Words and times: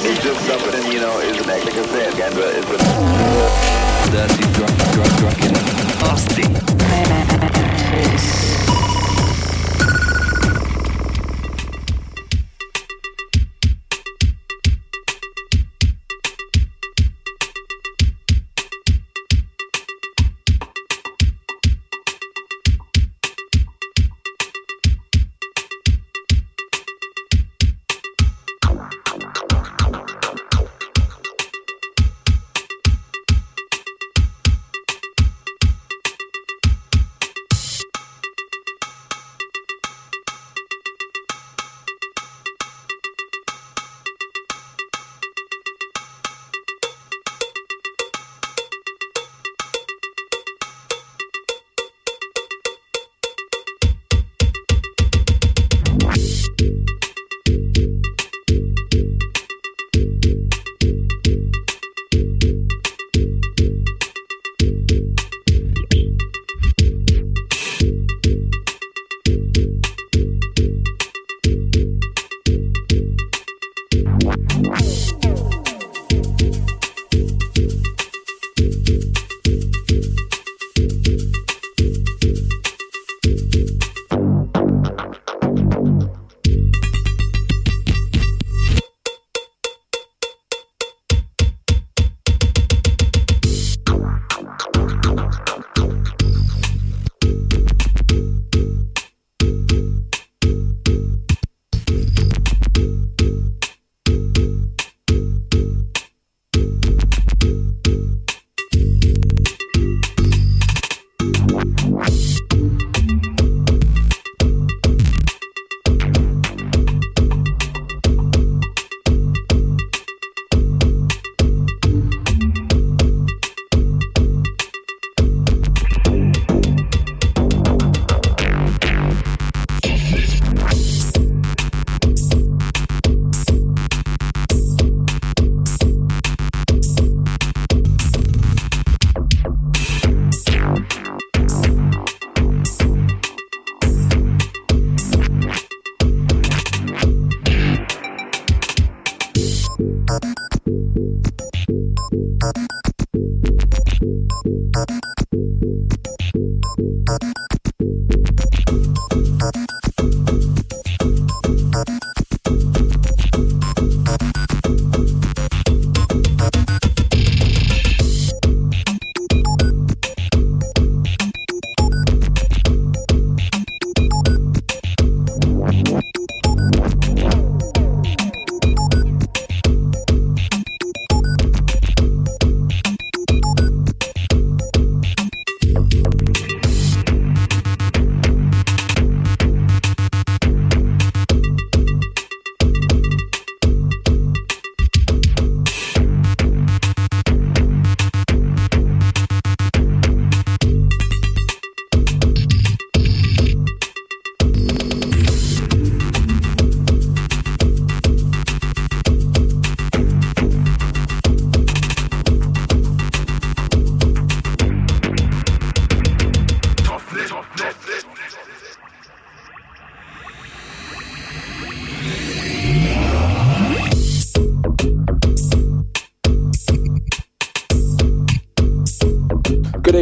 It's 0.00 0.24
just 0.24 0.40
something, 0.46 0.90
you 0.90 1.00
know, 1.00 1.18
is 1.20 1.36
an 1.36 1.48
like 1.48 1.64
I 1.64 1.84
said, 1.84 2.16
it's 2.56 2.70
a 2.70 2.78
Dirty, 4.10 4.44
drunk, 4.52 4.76
drunk, 4.94 5.12
drunken, 5.18 5.52
nasty. 6.00 6.46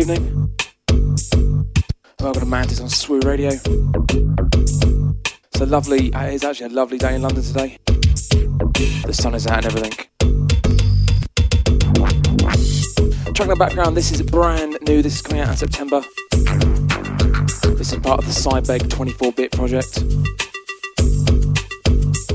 Evening. 0.04 0.54
Welcome 2.20 2.40
to 2.40 2.46
Mantis 2.46 2.78
on 2.78 2.88
Swoo 2.88 3.24
Radio. 3.24 3.52
It's 3.52 5.60
a 5.60 5.64
lovely, 5.64 6.12
uh, 6.12 6.24
it's 6.24 6.44
actually 6.44 6.66
a 6.66 6.76
lovely 6.76 6.98
day 6.98 7.14
in 7.14 7.22
London 7.22 7.42
today. 7.42 7.78
The 7.86 9.14
sun 9.14 9.34
is 9.34 9.46
out 9.46 9.64
and 9.64 9.66
everything. 9.66 9.92
Track 13.32 13.48
the 13.48 13.56
background, 13.58 13.96
this 13.96 14.10
is 14.10 14.20
brand 14.20 14.76
new, 14.82 15.00
this 15.00 15.14
is 15.14 15.22
coming 15.22 15.40
out 15.40 15.48
in 15.48 15.56
September. 15.56 16.02
This 17.78 17.94
is 17.94 17.98
part 18.00 18.18
of 18.18 18.26
the 18.26 18.34
Cybeg 18.34 18.90
24 18.90 19.32
bit 19.32 19.52
project, 19.52 20.02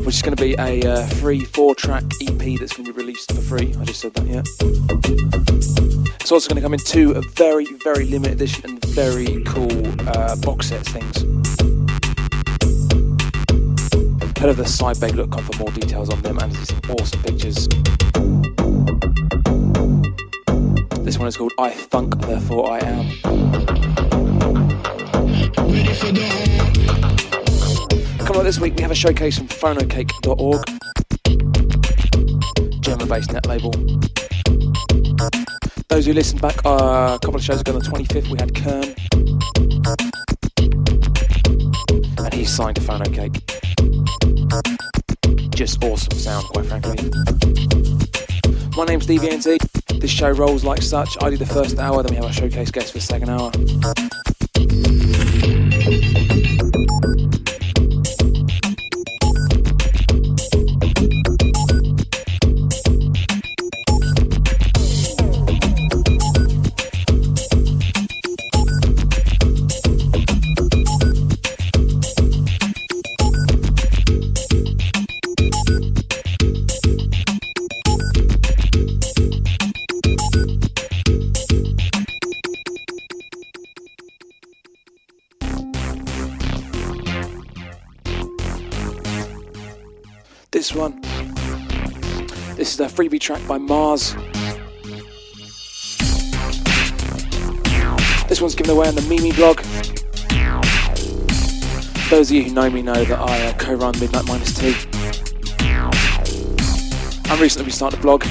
which 0.04 0.16
is 0.16 0.24
going 0.24 0.36
to 0.36 0.44
be 0.44 0.56
a 0.56 0.82
uh, 0.92 1.06
free 1.06 1.42
four 1.42 1.76
track 1.76 2.04
EP 2.20 2.60
that's 2.60 2.76
going 2.76 2.86
to 2.86 2.94
be 2.94 2.99
released 3.10 3.32
for 3.32 3.42
free. 3.42 3.74
I 3.80 3.86
just 3.86 4.02
said 4.02 4.14
that, 4.14 4.28
yeah. 4.28 4.44
It's 6.22 6.32
also 6.32 6.48
going 6.48 6.58
to 6.58 6.62
come 6.62 6.74
in 6.74 6.80
two 6.80 7.20
very, 7.34 7.66
very 7.84 8.06
limited 8.06 8.36
edition 8.36 8.70
and 8.70 8.86
very 8.86 9.44
cool 9.46 9.88
uh, 10.08 10.36
box 10.38 10.68
set 10.68 10.86
things. 10.86 11.18
Head 14.38 14.50
over 14.50 14.64
to 14.64 14.70
sidebag.com 14.70 15.44
for 15.44 15.58
more 15.58 15.72
details 15.72 16.10
on 16.12 16.22
them 16.22 16.38
and 16.38 16.56
some 16.56 16.80
awesome 16.92 17.24
pictures. 17.24 17.68
This 21.04 21.18
one 21.18 21.28
is 21.28 21.36
called 21.36 21.54
I 21.58 21.72
Thunk, 21.72 22.20
Therefore 22.22 22.70
I 22.70 22.80
Am. 22.80 23.10
Coming 28.20 28.38
up 28.38 28.44
this 28.44 28.60
week, 28.60 28.76
we 28.76 28.84
have 28.84 28.92
a 28.92 28.96
showcase 28.96 29.40
from 29.40 29.48
phonocake.org, 29.48 30.64
German 33.00 33.18
based 33.18 33.32
net 33.32 33.46
label. 33.46 33.72
Those 35.88 36.06
who 36.06 36.14
listened 36.14 36.42
back 36.42 36.66
uh, 36.66 37.16
a 37.16 37.20
couple 37.20 37.36
of 37.36 37.44
shows 37.44 37.62
ago 37.62 37.74
on 37.74 37.80
the 37.80 37.86
25th, 37.86 38.30
we 38.30 38.38
had 38.38 38.54
Kern. 38.56 38.96
And 42.18 42.34
he's 42.34 42.50
signed 42.50 42.76
to 42.76 42.82
Phonocake. 42.82 43.40
just 45.56 45.84
awesome 45.84 46.18
sound, 46.18 46.46
quite 46.48 46.66
frankly. 46.66 46.96
My 48.76 48.86
name's 48.86 49.08
DVNT. 49.08 50.00
This 50.00 50.12
show 50.12 50.32
rolls 50.32 50.64
like 50.64 50.82
such. 50.82 51.18
I 51.22 51.30
do 51.30 51.38
the 51.38 51.46
first 51.46 51.80
hour, 51.80 52.04
then 52.04 52.12
we 52.12 52.16
have 52.18 52.26
our 52.26 52.34
showcase 52.34 52.72
guest 52.72 52.92
for 52.92 52.98
the 52.98 53.04
second 53.04 53.30
hour. 53.30 53.52
This 90.70 90.78
one. 90.78 91.02
This 92.56 92.74
is 92.74 92.80
a 92.80 92.86
freebie 92.86 93.20
track 93.20 93.46
by 93.48 93.58
Mars. 93.58 94.14
This 98.28 98.42
one's 98.42 98.56
given 98.56 98.72
away 98.72 98.88
on 98.88 98.96
the 98.96 99.02
Mimi 99.04 99.32
blog. 99.32 99.62
Those 102.10 102.30
of 102.30 102.36
you 102.36 102.44
who 102.44 102.54
know 102.54 102.70
me 102.70 102.82
know 102.82 103.04
that 103.04 103.20
I 103.20 103.48
uh, 103.48 103.54
co-run 103.58 104.00
Midnight 104.00 104.28
Minus 104.28 104.54
Two. 104.54 104.76
I 107.32 107.40
recently 107.40 107.66
restarted 107.66 108.00
the 108.00 108.02
blog, 108.02 108.26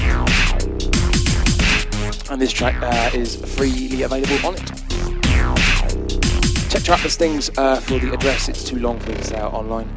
and 2.29 2.41
this 2.41 2.51
track 2.51 2.75
uh, 2.81 3.17
is 3.17 3.35
freely 3.57 4.03
available 4.03 4.47
on 4.47 4.55
it. 4.55 4.67
Check 6.69 6.83
track 6.83 7.03
listings 7.03 7.49
uh, 7.57 7.79
for 7.81 7.99
the 7.99 8.13
address, 8.13 8.49
it's 8.49 8.63
too 8.63 8.79
long 8.79 8.99
for 8.99 9.21
say 9.23 9.37
out 9.37 9.53
online. 9.53 9.89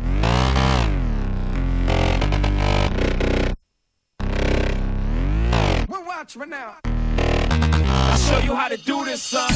Watch 6.34 6.48
me 6.48 6.50
now. 6.50 6.76
I'll 6.86 8.16
show 8.16 8.38
you 8.38 8.54
how 8.54 8.68
to 8.68 8.78
do 8.78 9.04
this, 9.04 9.22
son. 9.22 9.50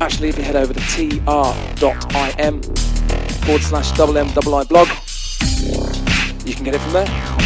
Actually, 0.00 0.28
if 0.30 0.38
you 0.38 0.44
head 0.44 0.56
over 0.56 0.74
to 0.74 0.80
tr.im 0.80 2.62
forward 3.44 3.62
slash 3.62 3.92
double 3.92 4.18
M 4.18 4.28
double 4.32 4.56
I 4.56 4.64
blog, 4.64 4.88
you 6.44 6.54
can 6.54 6.64
get 6.64 6.74
it 6.74 6.80
from 6.80 6.92
there. 6.94 7.45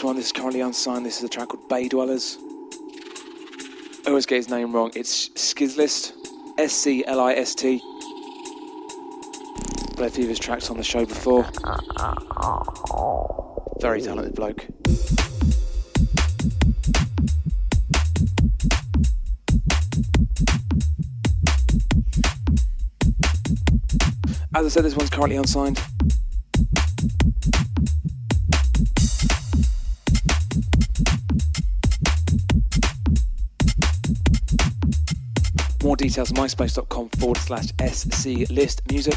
One. 0.00 0.14
This 0.14 0.26
is 0.26 0.32
currently 0.32 0.60
unsigned. 0.60 1.04
This 1.04 1.18
is 1.18 1.24
a 1.24 1.28
track 1.28 1.48
called 1.48 1.68
Bay 1.68 1.88
Dwellers. 1.88 2.38
I 4.06 4.10
always 4.10 4.26
get 4.26 4.36
his 4.36 4.48
name 4.48 4.72
wrong. 4.72 4.92
It's 4.94 5.30
Skizlist, 5.30 6.12
S 6.56 6.72
C 6.72 7.04
L 7.04 7.18
I 7.18 7.34
S 7.34 7.56
T. 7.56 7.82
Played 9.96 10.06
a 10.06 10.10
few 10.10 10.22
of 10.22 10.28
his 10.28 10.38
tracks 10.38 10.70
on 10.70 10.76
the 10.76 10.84
show 10.84 11.04
before. 11.04 11.42
Very 13.80 14.00
talented 14.00 14.36
bloke. 14.36 14.66
As 24.54 24.66
I 24.66 24.68
said, 24.68 24.84
this 24.84 24.94
one's 24.94 25.10
currently 25.10 25.36
unsigned. 25.36 25.80
More 35.82 35.96
details 35.96 36.30
myspace.com 36.32 37.08
forward 37.18 37.38
slash 37.38 37.72
SC 37.80 38.48
list 38.50 38.82
music. 38.90 39.16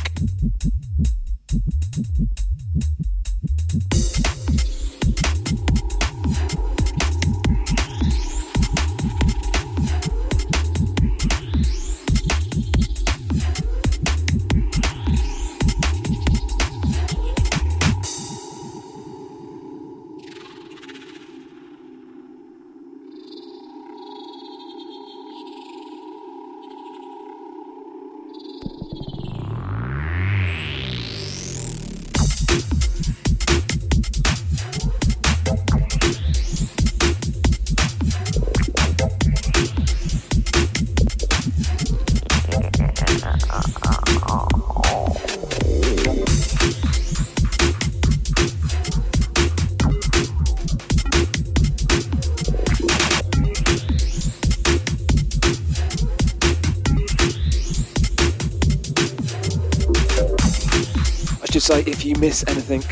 Miss 62.25 62.43
anything, 62.47 62.83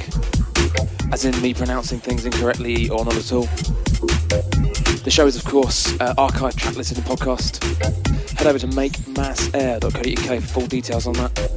as 1.11 1.25
in 1.25 1.41
me 1.41 1.55
pronouncing 1.55 1.99
things 1.99 2.23
incorrectly 2.23 2.87
or 2.89 3.03
not 3.03 3.15
at 3.15 3.31
all. 3.31 3.47
The 5.01 5.09
show 5.09 5.25
is, 5.25 5.35
of 5.35 5.43
course, 5.43 5.99
uh, 5.99 6.13
archive 6.19 6.55
track 6.55 6.75
listed 6.75 6.99
in 6.99 7.03
podcast. 7.03 7.57
Head 8.37 8.45
over 8.45 8.59
to 8.59 8.67
makemassair.co.uk 8.67 10.41
for 10.41 10.47
full 10.47 10.67
details 10.67 11.07
on 11.07 11.13
that. 11.13 11.52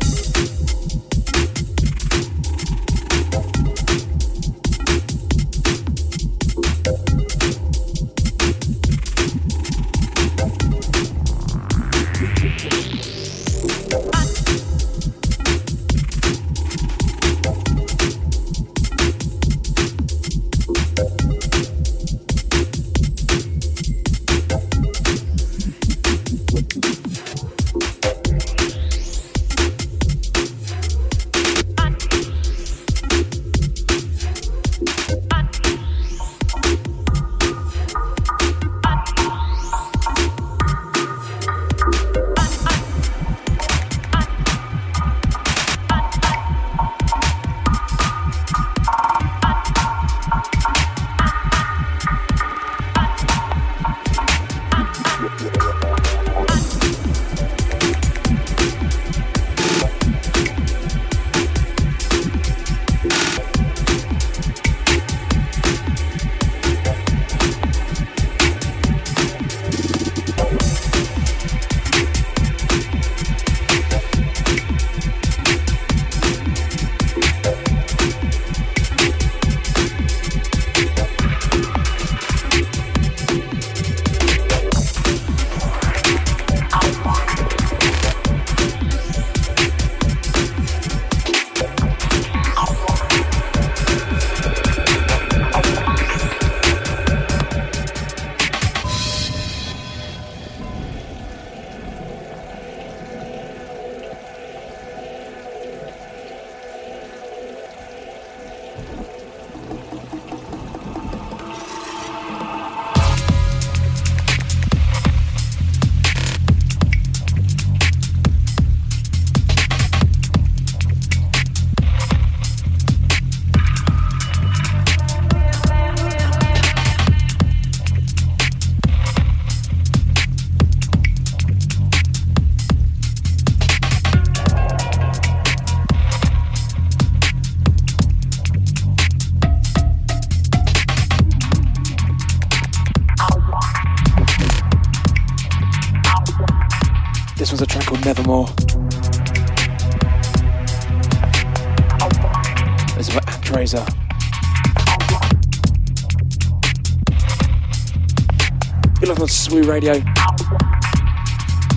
Radio. 159.76 159.92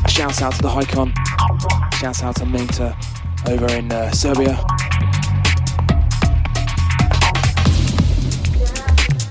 Shout 0.08 0.42
out 0.42 0.54
to 0.54 0.62
the 0.62 0.70
Hycon. 0.70 1.12
Shout 1.96 2.24
out 2.24 2.34
to 2.38 2.46
Minta 2.46 2.98
over 3.46 3.70
in 3.74 3.92
uh, 3.92 4.10
Serbia. 4.12 4.56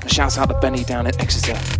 Shout 0.06 0.36
out 0.36 0.50
to 0.50 0.58
Benny 0.60 0.84
down 0.84 1.06
at 1.06 1.18
Exeter. 1.18 1.77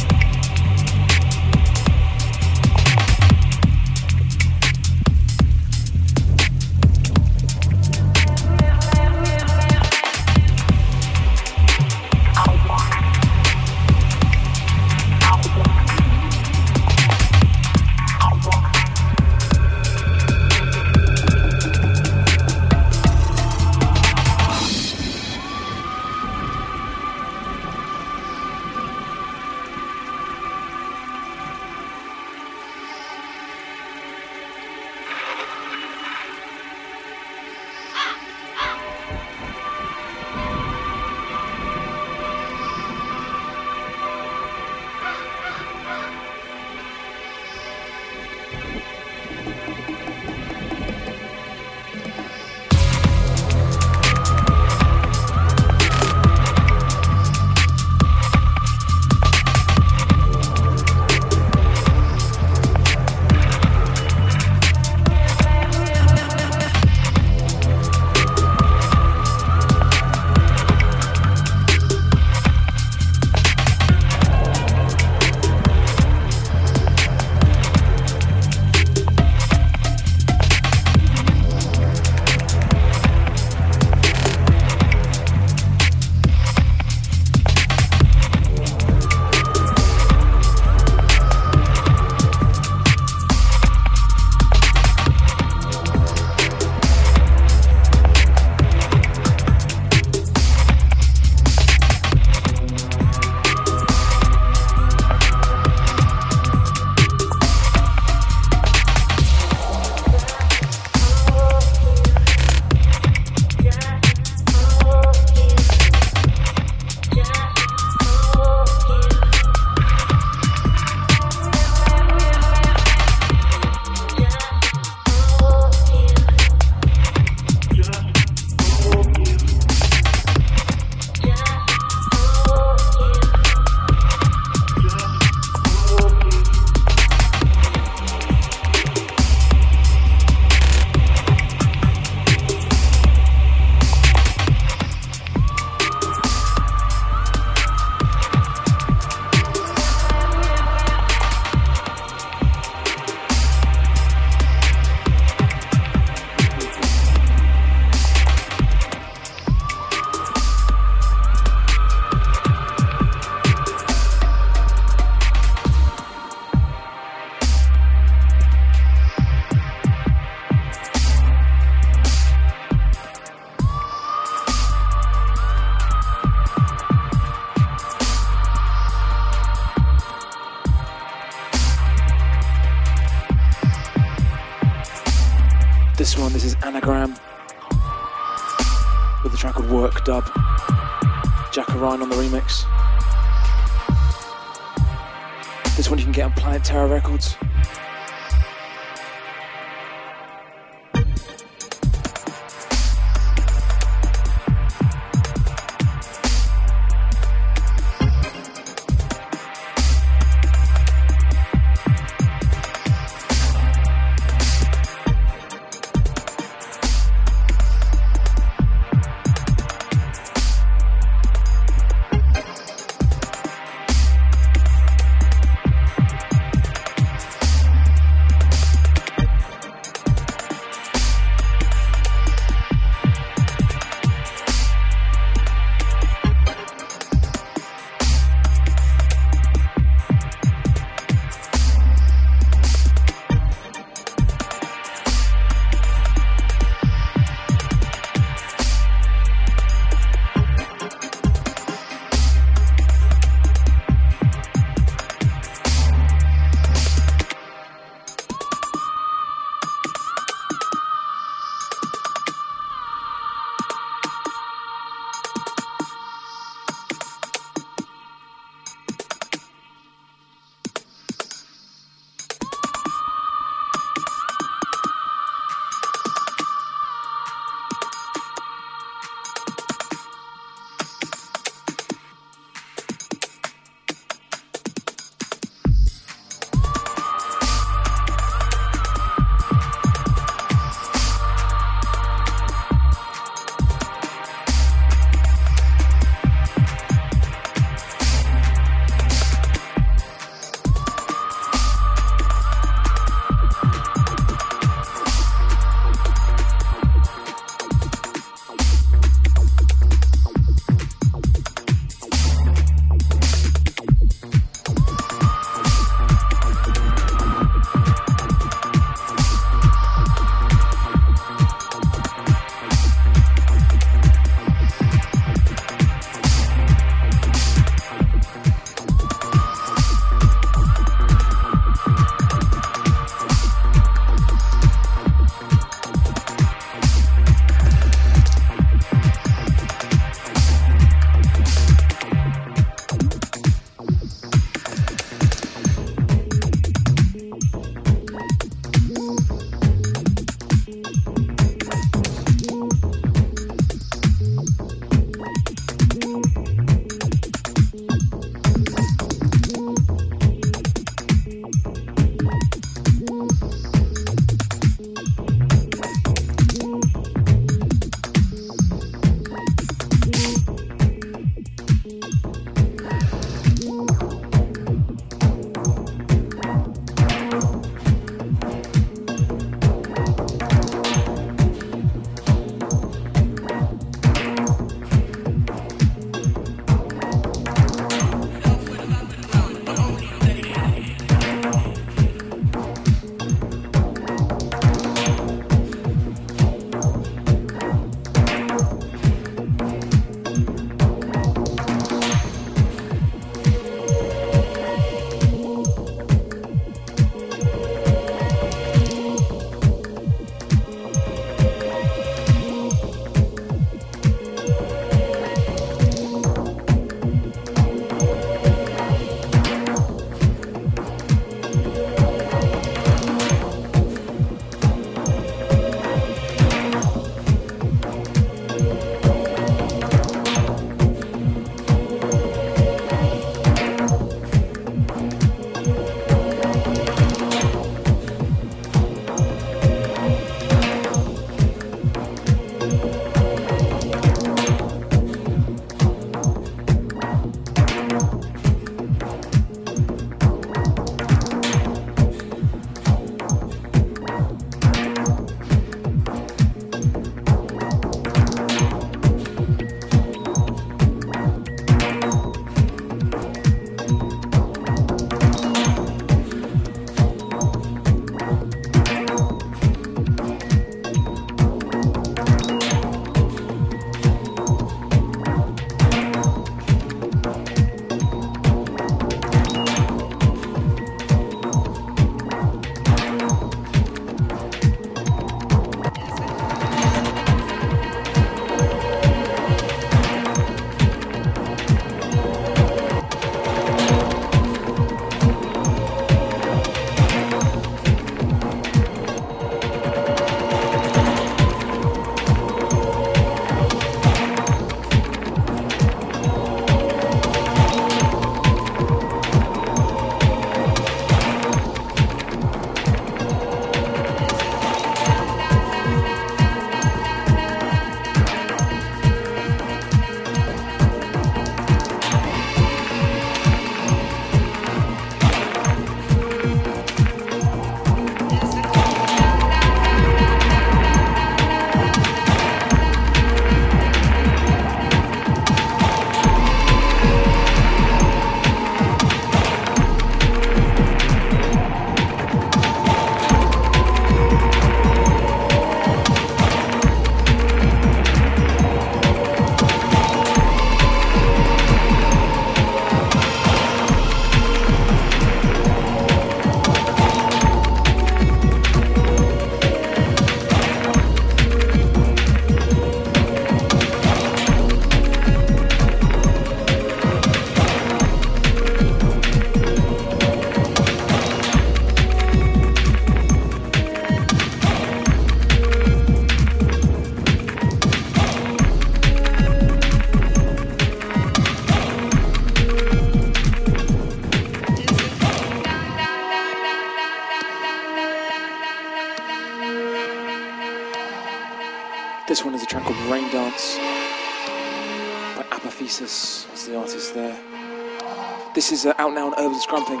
This 598.64 598.80
is 598.80 598.86
uh, 598.86 598.94
out 598.96 599.12
now 599.12 599.26
on 599.26 599.34
Urban 599.36 599.60
Scrumping. 599.60 600.00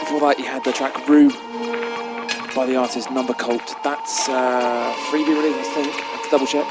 Before 0.00 0.18
that, 0.26 0.40
you 0.40 0.44
had 0.44 0.64
the 0.64 0.72
track 0.72 1.06
Rue 1.06 1.30
by 2.52 2.66
the 2.66 2.74
artist 2.74 3.12
Number 3.12 3.32
Cult. 3.32 3.76
That's 3.84 4.28
uh, 4.28 4.92
freebie 5.06 5.28
release, 5.28 5.54
I 5.54 5.70
think. 5.70 5.94
I 5.94 6.00
have 6.00 6.24
to 6.24 6.30
double 6.30 6.46
check. 6.48 6.66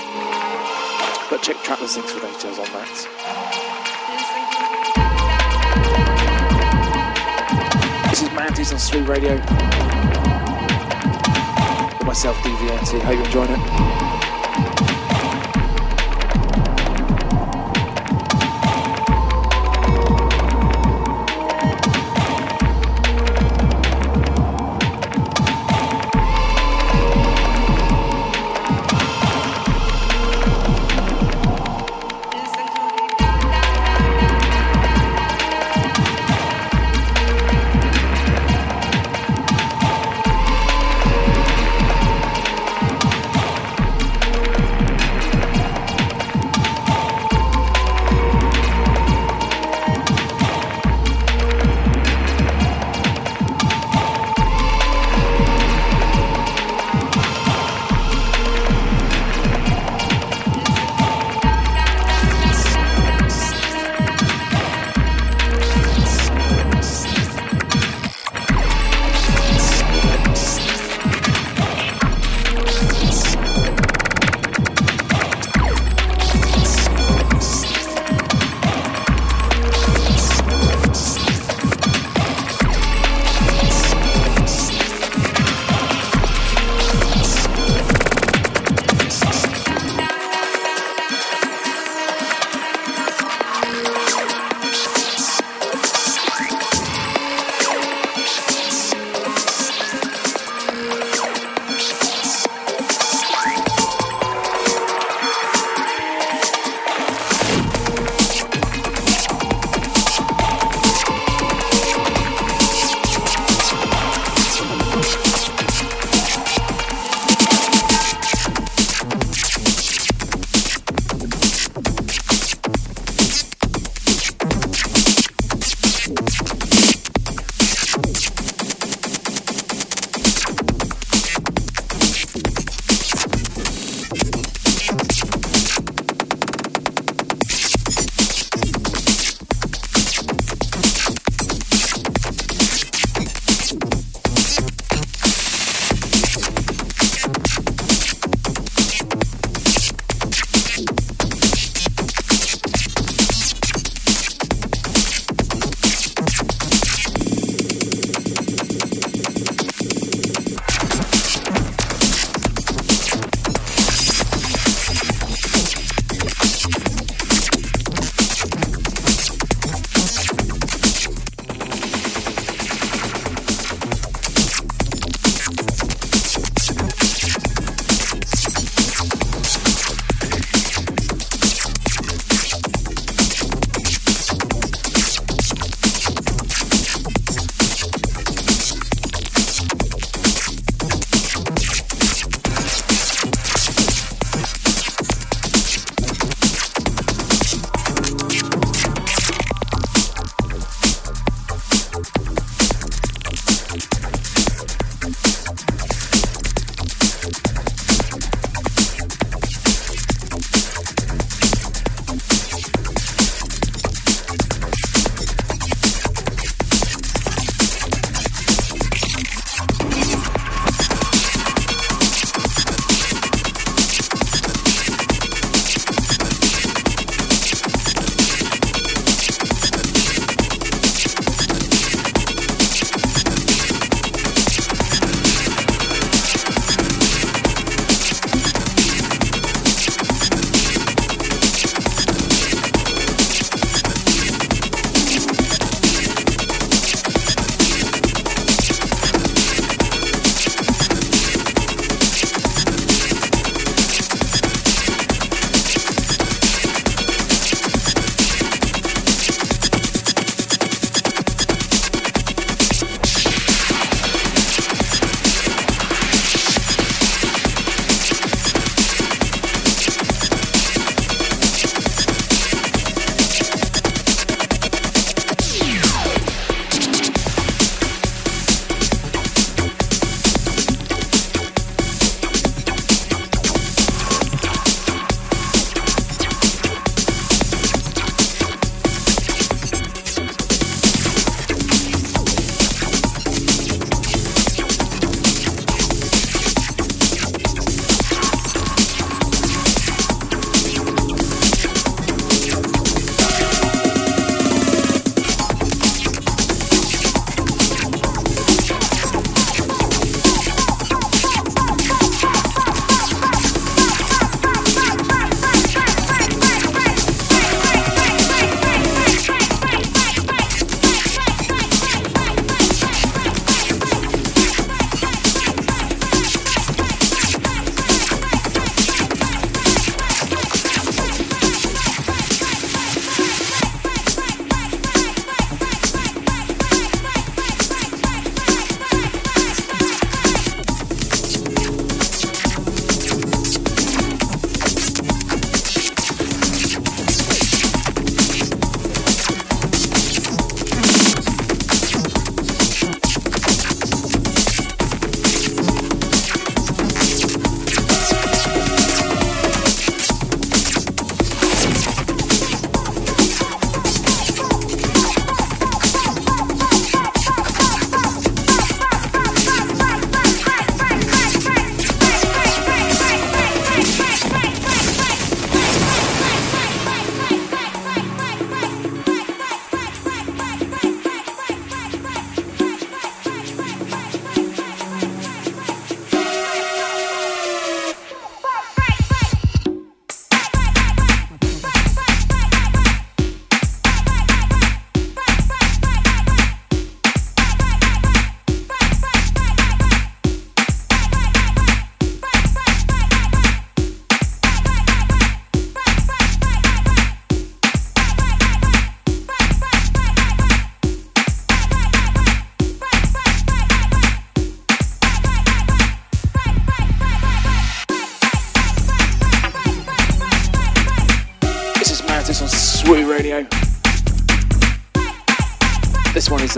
But 1.29 1.41
check 1.41 1.55
track 1.63 1.79
listings 1.79 2.12
for 2.12 2.19
details 2.19 2.60
on 2.60 2.65
that. 2.65 2.91
This 8.10 8.23
is 8.23 8.31
Mantis 8.34 8.73
on 8.73 8.79
Sweet 8.79 9.07
Radio. 9.07 9.36
With 11.95 12.07
myself, 12.07 12.36
DVNT. 12.39 12.99
Hope 12.99 13.15
you're 13.15 13.23
enjoying 13.23 13.51
it. 13.51 14.20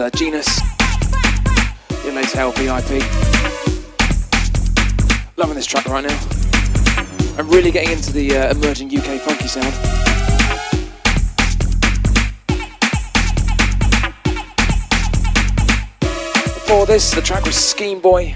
Uh, 0.04 0.10
Genus, 0.10 0.60
your 2.04 2.14
Hell 2.36 2.52
VIP. 2.52 3.02
Loving 5.38 5.56
this 5.56 5.66
track 5.66 5.86
right 5.86 6.04
now. 6.04 6.20
I'm 7.38 7.50
really 7.50 7.72
getting 7.72 7.92
into 7.92 8.12
the 8.12 8.36
uh, 8.36 8.52
emerging 8.52 8.90
UK 8.94 9.22
funky 9.22 9.48
sound. 9.48 9.72
Before 16.54 16.86
this, 16.86 17.12
the 17.12 17.22
track 17.22 17.46
was 17.46 17.56
Scheme 17.56 18.02
Boy 18.02 18.36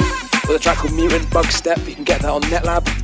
with 0.00 0.56
a 0.56 0.58
track 0.58 0.78
called 0.78 0.94
Mutant 0.94 1.30
Bug 1.30 1.46
Step. 1.46 1.78
You 1.86 1.94
can 1.94 2.04
get 2.04 2.22
that 2.22 2.30
on 2.30 2.40
NetLab. 2.42 2.97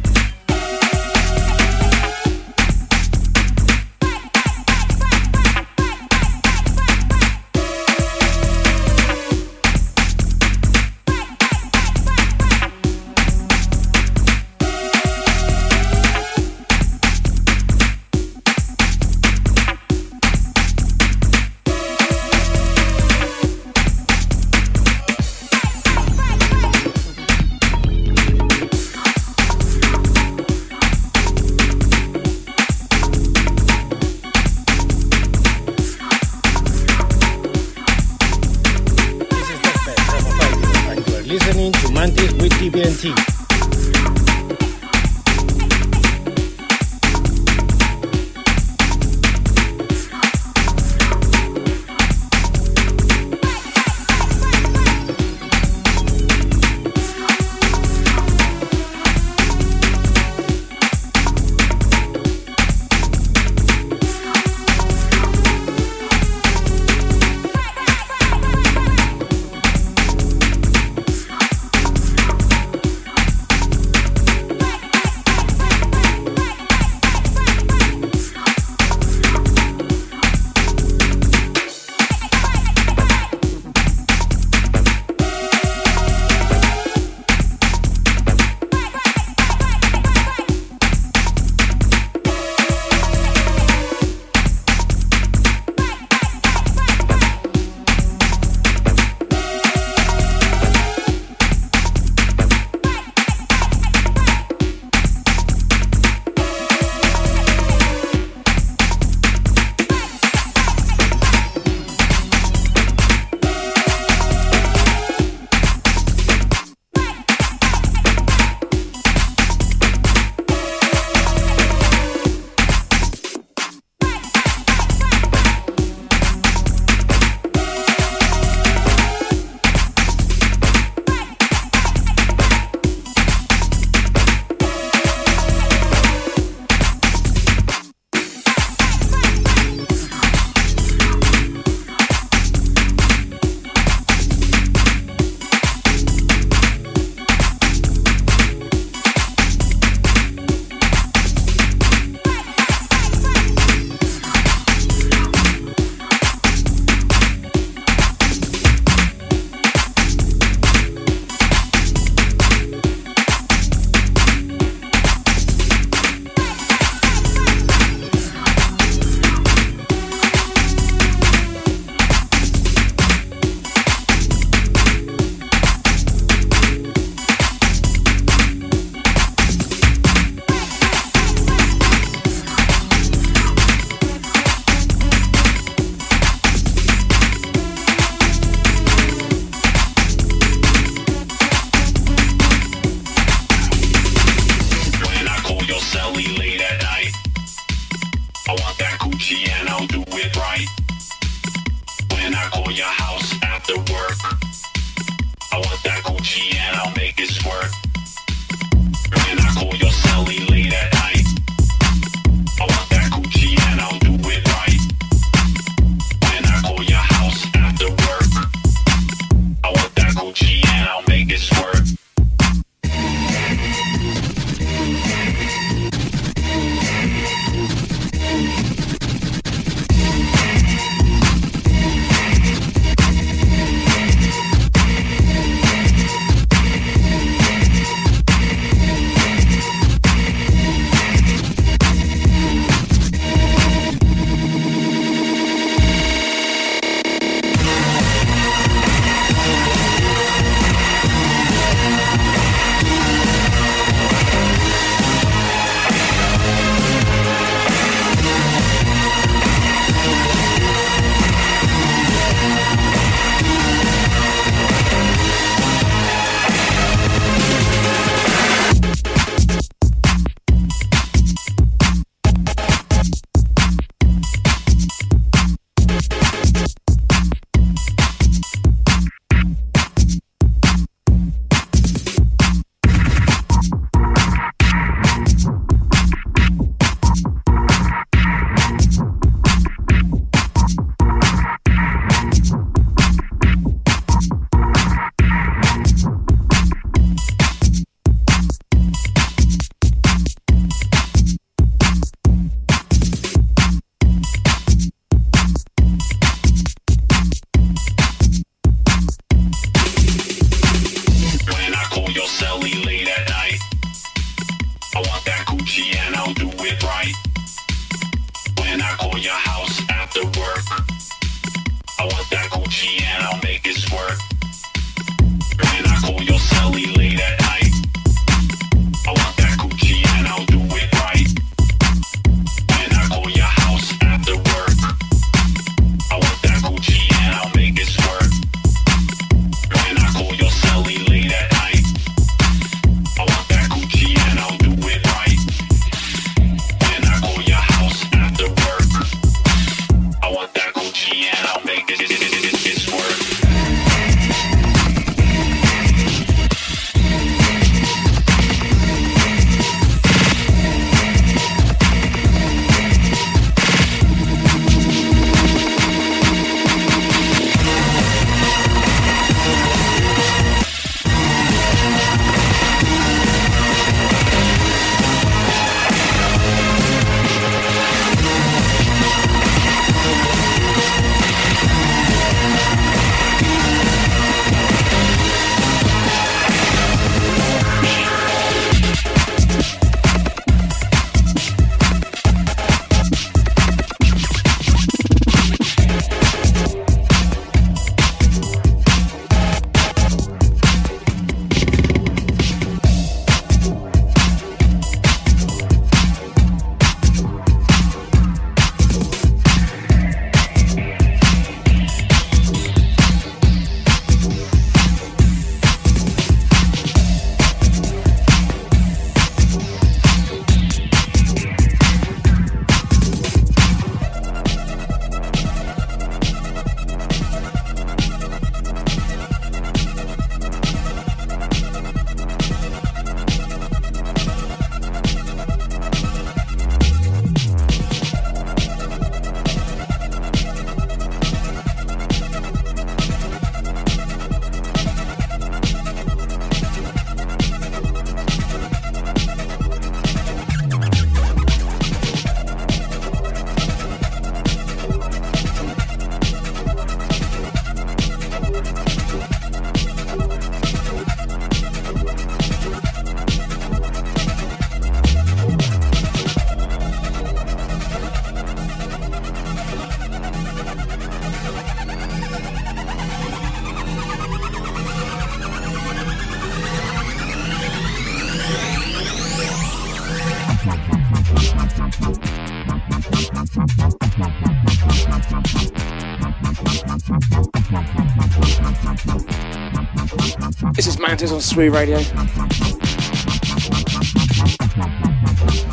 This 491.14 491.30
is 491.30 491.30
Mantis 491.30 491.32
on 491.32 491.54
Sweet 491.54 491.68
Radio. 491.68 491.98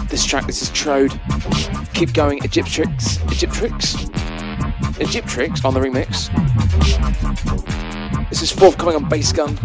This 0.06 0.24
track, 0.24 0.46
this 0.46 0.62
is 0.62 0.70
Trode. 0.70 1.20
Keep 1.96 2.14
going, 2.14 2.38
Egyptrix. 2.42 3.18
Egyptrix? 3.26 3.96
Egyptrix 5.00 5.66
on 5.66 5.74
the 5.74 5.80
remix. 5.80 6.30
This 8.30 8.44
is 8.44 8.52
forthcoming 8.52 8.98
on 8.98 9.10
Bass 9.10 9.34
Gun. 9.34 9.58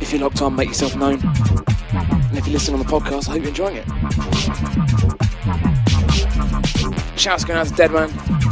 If 0.00 0.10
you're 0.10 0.22
locked 0.22 0.40
on, 0.40 0.56
make 0.56 0.68
yourself 0.68 0.96
known. 0.96 1.20
And 1.20 2.38
if 2.38 2.46
you 2.46 2.54
listen 2.54 2.72
on 2.72 2.80
the 2.80 2.86
podcast, 2.86 3.28
I 3.28 3.32
hope 3.32 3.42
you're 3.42 3.48
enjoying 3.48 3.76
it. 3.76 4.93
Shouts 7.16 7.44
going 7.44 7.58
out 7.58 7.66
to 7.68 7.74
Deadman. 7.74 8.43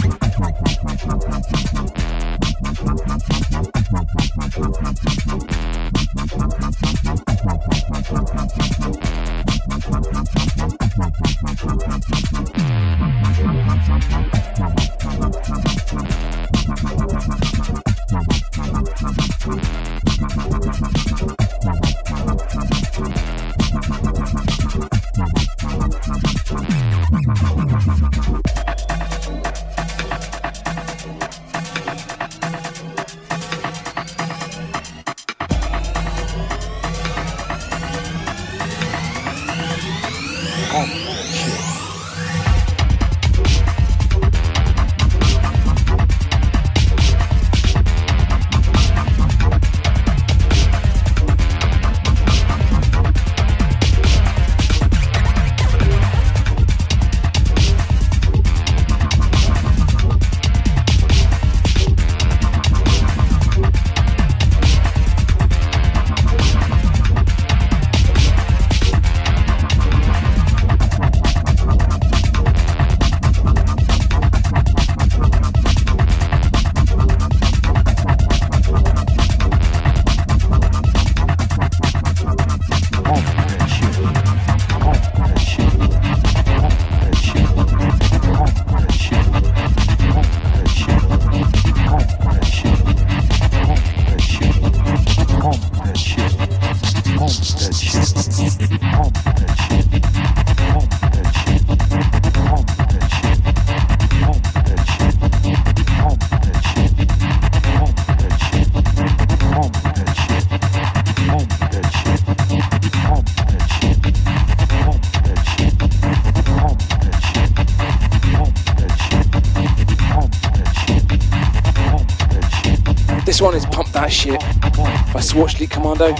Shit 124.12 124.40
by 124.40 125.20
Swatchleak 125.20 125.70
Commando. 125.70 126.12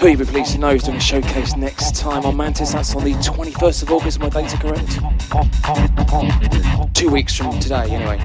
Who 0.00 0.08
you 0.08 0.16
be 0.16 0.24
pleased 0.24 0.52
to 0.52 0.58
know 0.58 0.70
is 0.70 0.82
doing 0.82 0.96
a 0.96 1.00
showcase 1.00 1.54
next 1.56 1.94
time 1.94 2.24
on 2.24 2.38
Mantis. 2.38 2.72
That's 2.72 2.94
on 2.94 3.04
the 3.04 3.12
21st 3.12 3.82
of 3.82 3.92
August, 3.92 4.18
my 4.18 4.30
dates 4.30 4.54
are 4.54 4.58
correct. 4.58 4.98
Two 6.94 7.10
weeks 7.10 7.36
from 7.36 7.60
today, 7.60 7.90
anyway. 7.90 8.18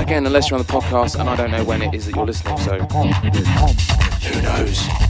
Again, 0.00 0.26
unless 0.26 0.48
you're 0.48 0.58
on 0.58 0.64
the 0.64 0.72
podcast, 0.72 1.20
and 1.20 1.28
I 1.28 1.36
don't 1.36 1.50
know 1.50 1.62
when 1.62 1.82
it 1.82 1.94
is 1.94 2.06
that 2.06 2.16
you're 2.16 2.24
listening, 2.26 2.56
so 2.56 2.78
who 4.26 4.42
knows? 4.42 5.09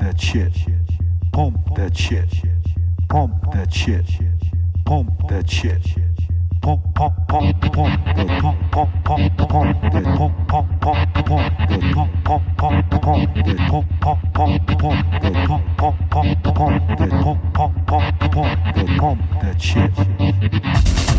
that 0.00 0.20
shit. 0.20 0.52
Pump 1.32 1.74
that 1.76 1.96
shit. 1.96 2.32
Pump 3.08 3.52
that 3.52 3.72
shit. 3.72 4.06
Pump 4.84 5.28
that 5.28 5.48
shit. 5.50 5.86
Pump 6.62 6.94
pump 6.94 7.14
pump 7.26 7.60
pump 7.60 8.04
the 8.14 8.24
pump 8.40 8.70
pump 8.70 9.04
pump 9.04 9.36
pump 9.36 9.92
the 9.92 10.00
pump 10.00 10.48
pump 10.48 10.80
pump 10.80 11.14
pump 11.26 11.58
the 11.68 11.78
pump 11.92 12.24
pump 12.24 12.56
pump 12.56 12.90
pump 13.02 13.34
the 13.34 13.54
pump 13.68 13.86
pump 14.00 14.32
pump 14.32 14.66
pump 14.78 15.02
the 15.22 15.32
pump 15.48 15.66
pump 15.76 16.10
pump 16.10 16.42
pump 16.44 16.98
the 16.98 17.08
pump 17.08 17.54
pump 17.54 17.86
pump 17.86 18.20
pump 18.30 18.76
the 18.76 18.84
pump 19.00 19.20
that 19.42 19.60
shit. 19.60 21.11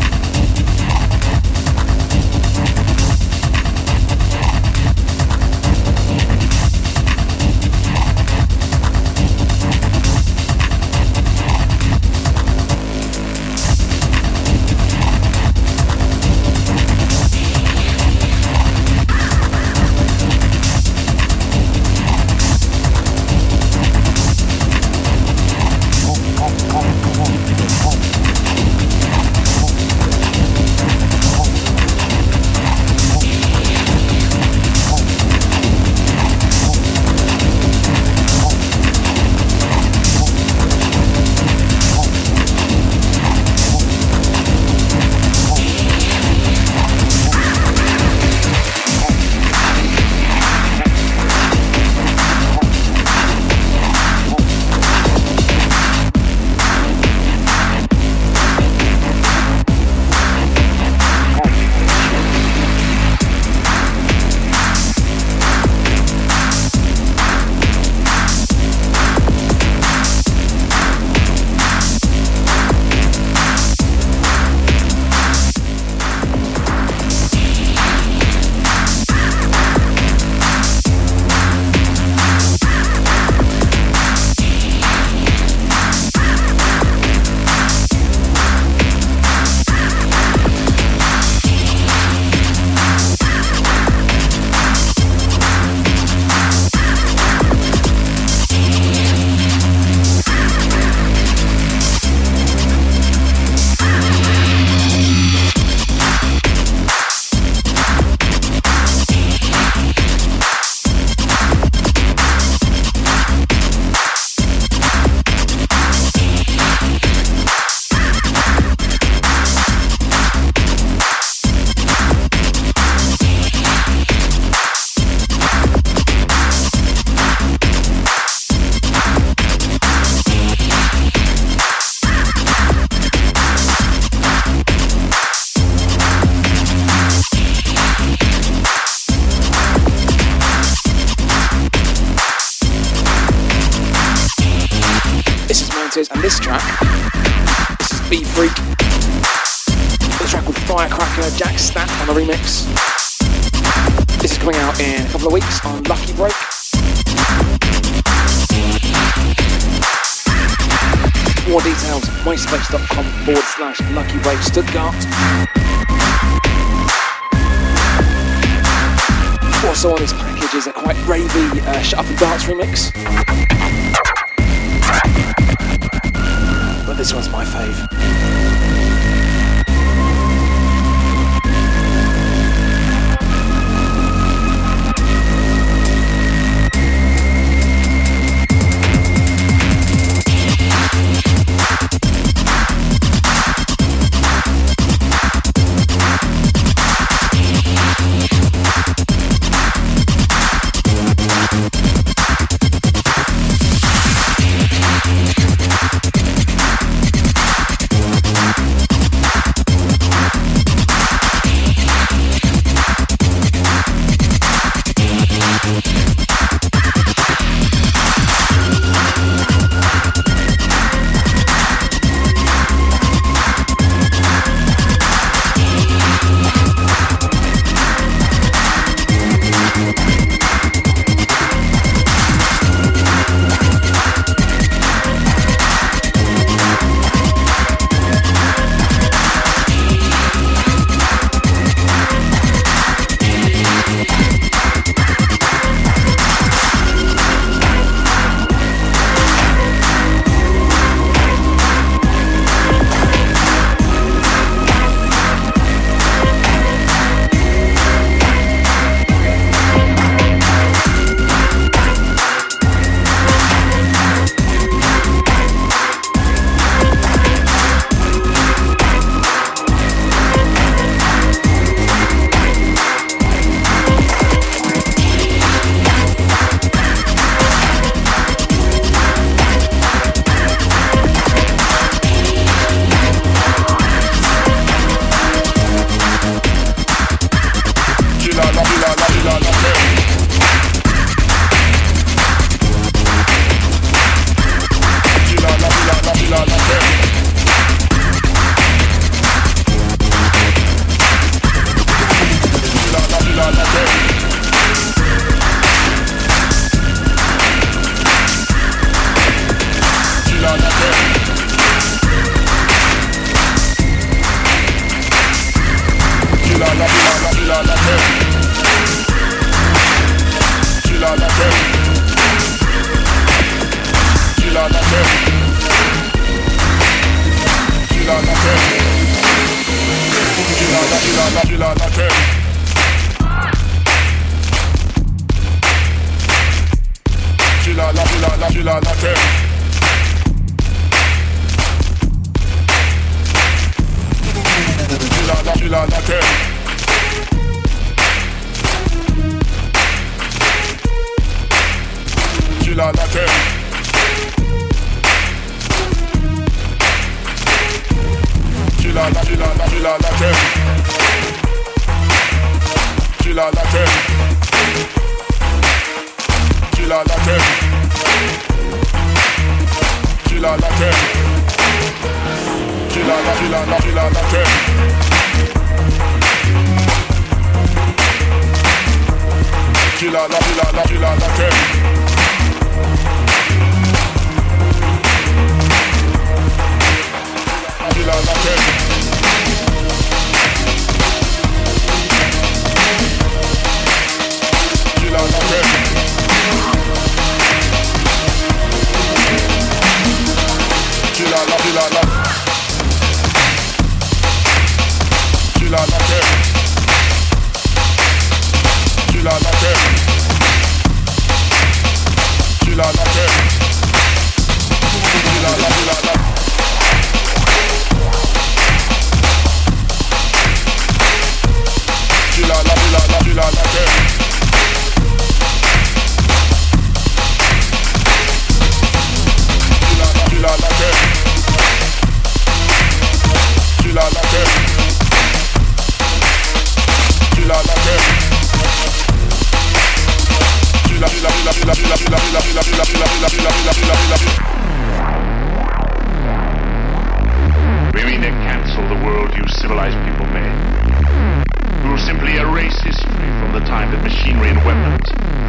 Machinery 454.04 454.50
and 454.50 454.64
weapons 454.64 455.08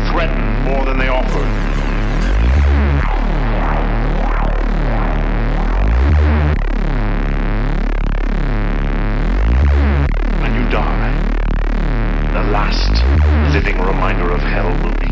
threatened 0.09 0.63
more 0.63 0.85
than 0.85 0.97
they 0.97 1.09
offered. 1.09 1.75
living 13.55 13.79
reminder 13.79 14.31
of 14.31 14.41
hell 14.41 14.69
will 14.83 14.93
be 14.99 15.04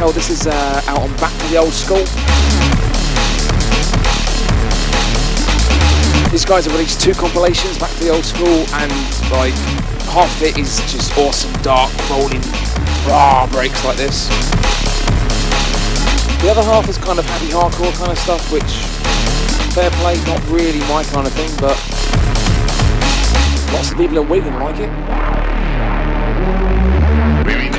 Hell. 0.00 0.12
This 0.12 0.30
is 0.30 0.46
uh, 0.46 0.82
out 0.86 1.02
on 1.02 1.14
Back 1.18 1.30
to 1.30 1.46
the 1.48 1.58
Old 1.58 1.74
School. 1.74 2.00
These 6.32 6.46
guys 6.46 6.64
have 6.64 6.72
released 6.72 7.02
two 7.02 7.12
compilations, 7.12 7.78
Back 7.78 7.90
to 7.98 8.04
the 8.04 8.08
Old 8.08 8.24
School, 8.24 8.64
and 8.80 8.90
like 9.28 9.52
half 10.08 10.24
of 10.24 10.42
it 10.42 10.56
is 10.56 10.80
just 10.90 11.12
awesome, 11.18 11.52
dark, 11.60 11.92
rolling, 12.08 12.40
raw 13.04 13.46
breaks 13.52 13.84
like 13.84 13.98
this. 13.98 14.28
The 16.40 16.48
other 16.48 16.64
half 16.64 16.88
is 16.88 16.96
kind 16.96 17.18
of 17.18 17.26
happy 17.26 17.52
hardcore 17.52 17.92
kind 17.98 18.10
of 18.10 18.18
stuff, 18.18 18.50
which 18.50 18.72
fair 19.76 19.90
play, 20.00 20.16
not 20.24 20.40
really 20.48 20.80
my 20.88 21.04
kind 21.12 21.26
of 21.26 21.32
thing, 21.34 21.52
but 21.60 21.76
lots 23.76 23.92
of 23.92 23.98
people 23.98 24.16
in 24.16 24.28
Wigan 24.30 24.54
like 24.60 24.80
it 24.80 25.19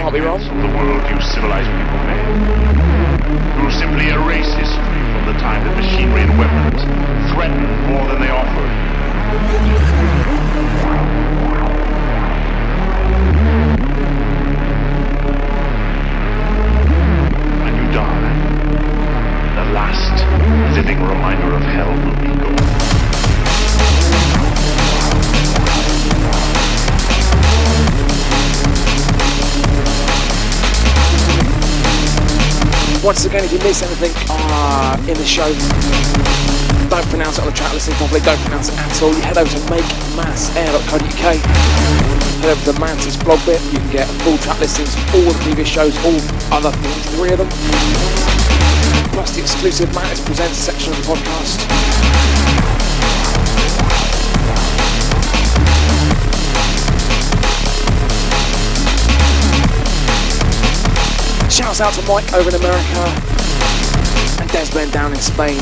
can't 0.02 0.14
be 0.16 0.20
wrong. 0.20 0.40
The 0.42 0.76
world 0.76 1.08
you 1.12 1.22
civilized 1.22 1.70
people 1.70 2.02
made. 2.10 2.26
You 3.62 3.70
simply 3.70 4.10
erase 4.10 4.52
history 4.52 5.02
from 5.14 5.26
the 5.28 5.38
time 5.38 5.64
that 5.64 5.78
machinery 5.78 6.22
and 6.22 6.40
weapons 6.40 6.82
threatened 7.32 7.70
more 7.88 8.08
than 8.08 8.20
they 8.20 8.32
offered. 8.32 8.72
When 17.62 17.76
you 17.76 17.94
die, 17.94 18.34
the 19.54 19.72
last 19.72 20.18
living 20.76 21.00
reminder 21.04 21.54
of 21.54 21.62
hell 21.62 21.94
will 21.94 22.20
be 22.20 22.34
gone. 22.42 22.81
Once 33.04 33.26
again, 33.26 33.44
if 33.44 33.52
you 33.52 33.58
miss 33.60 33.82
anything 33.82 34.12
uh, 34.30 34.96
in 35.10 35.18
the 35.18 35.26
show, 35.26 35.50
don't 36.88 37.06
pronounce 37.10 37.40
it 37.40 37.42
on 37.42 37.48
the 37.48 37.56
track 37.56 37.74
listing 37.74 37.96
properly, 37.96 38.22
don't 38.22 38.40
pronounce 38.42 38.70
it 38.70 38.78
at 38.78 39.02
all, 39.02 39.10
you 39.10 39.22
head 39.22 39.40
over 39.40 39.50
to 39.50 39.58
makemassair.co.uk, 39.74 41.10
head 41.10 42.46
over 42.46 42.62
to 42.62 42.72
the 42.72 42.80
Mantis 42.80 43.18
blog 43.18 43.44
bit, 43.44 43.60
you 43.74 43.80
can 43.80 43.92
get 43.92 44.08
full 44.22 44.38
track 44.38 44.60
listings 44.60 44.94
for 44.94 45.18
all 45.18 45.34
the 45.34 45.40
previous 45.42 45.68
shows, 45.68 45.98
all 46.06 46.14
other 46.54 46.72
things, 46.78 47.16
three 47.16 47.32
of 47.32 47.40
them, 47.40 47.50
plus 49.14 49.36
the 49.36 49.42
exclusive 49.42 49.92
Mantis 49.96 50.24
Presents 50.24 50.60
section 50.60 50.94
of 50.94 51.00
the 51.02 51.14
podcast. 51.14 51.91
Shouts 61.62 61.80
out 61.80 61.94
to 61.94 62.02
Mike 62.08 62.34
over 62.34 62.50
in 62.50 62.56
America 62.56 63.04
and 64.42 64.50
Desmond 64.50 64.92
down 64.92 65.12
in 65.12 65.20
Spain. 65.20 65.62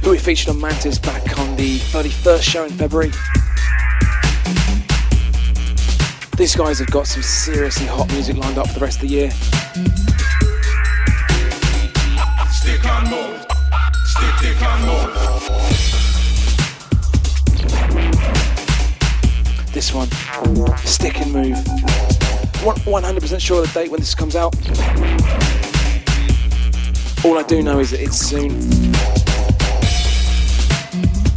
who 0.03 0.11
we 0.11 0.19
featured 0.19 0.49
on 0.51 0.61
Mantis 0.61 0.99
back 0.99 1.39
on 1.39 1.57
the 1.57 1.79
31st 1.79 2.43
show 2.43 2.65
in 2.65 2.71
February. 2.73 3.11
These 6.37 6.55
guys 6.57 6.79
have 6.81 6.91
got 6.91 7.07
some 7.07 7.23
seriously 7.23 7.87
hot 7.87 8.09
music 8.13 8.37
lined 8.37 8.59
up 8.59 8.69
for 8.69 8.75
the 8.75 8.81
rest 8.81 9.03
of 9.03 9.09
the 9.09 9.15
year. 9.15 9.31
Stick 12.51 12.85
on 12.85 13.11
mode. 13.11 13.47
Stick, 14.05 14.39
stick 14.39 14.63
on 14.63 14.87
mode. 14.87 15.13
This 19.73 19.93
one, 19.93 20.09
Stick 20.87 21.21
and 21.21 21.33
Move. 21.33 21.57
100% 22.65 23.41
sure 23.41 23.63
of 23.63 23.73
the 23.73 23.81
date 23.81 23.91
when 23.91 24.01
this 24.01 24.15
comes 24.15 24.35
out. 24.35 24.55
All 27.27 27.37
I 27.37 27.43
do 27.43 27.61
know 27.61 27.81
is 27.81 27.91
that 27.91 28.01
it's 28.01 28.19
soon. 28.19 28.53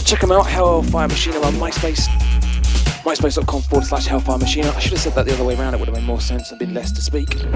Check 0.06 0.22
them 0.22 0.32
out, 0.32 0.46
Hellfire 0.46 1.08
Machina 1.08 1.40
on 1.40 1.54
MySpace. 1.54 2.06
MySpace.com 3.04 3.64
forward 3.64 3.86
slash 3.86 4.06
Hellfire 4.06 4.38
Machina. 4.38 4.70
I 4.70 4.80
should 4.80 4.92
have 4.92 5.02
said 5.02 5.16
that 5.16 5.26
the 5.26 5.34
other 5.34 5.44
way 5.44 5.56
around, 5.56 5.74
it 5.74 5.80
would 5.80 5.90
have 5.90 5.98
made 5.98 6.06
more 6.06 6.22
sense 6.22 6.52
and 6.52 6.60
been 6.60 6.76
less 6.76 6.92
to 6.92 7.02
speak. 7.02 7.30
Stick 7.30 7.48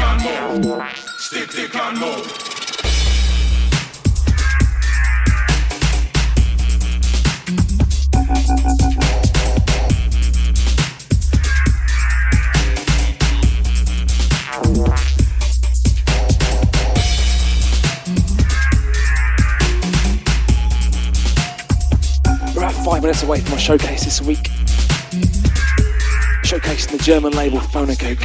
on 0.00 0.62
more. 0.62 0.88
Stick, 1.18 1.52
stick 1.52 1.76
on 1.76 1.98
more. 1.98 2.55
Away 23.26 23.40
from 23.40 23.54
our 23.54 23.58
showcase 23.58 24.04
this 24.04 24.22
week. 24.22 24.50
Showcasing 26.44 26.96
the 26.96 27.02
German 27.02 27.32
label 27.32 27.58
Phonocoke. 27.58 28.22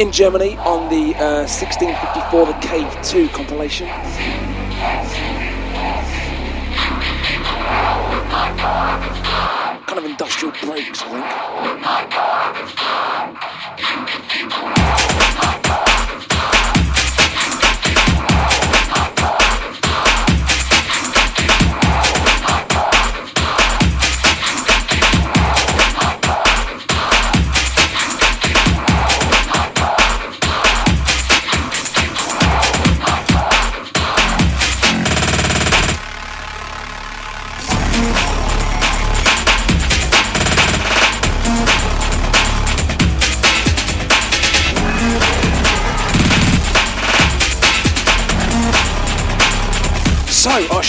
In 0.00 0.10
Germany 0.10 0.56
on 0.56 0.88
the 0.88 1.14
uh, 1.16 1.44
1654 1.44 2.46
The 2.46 2.54
Cave 2.66 3.02
2 3.02 3.28
compilation. 3.28 3.86
Kind 9.86 9.98
of 9.98 10.04
industrial 10.06 10.54
breaks, 10.62 11.02
I 11.02 12.00
think. 12.00 12.09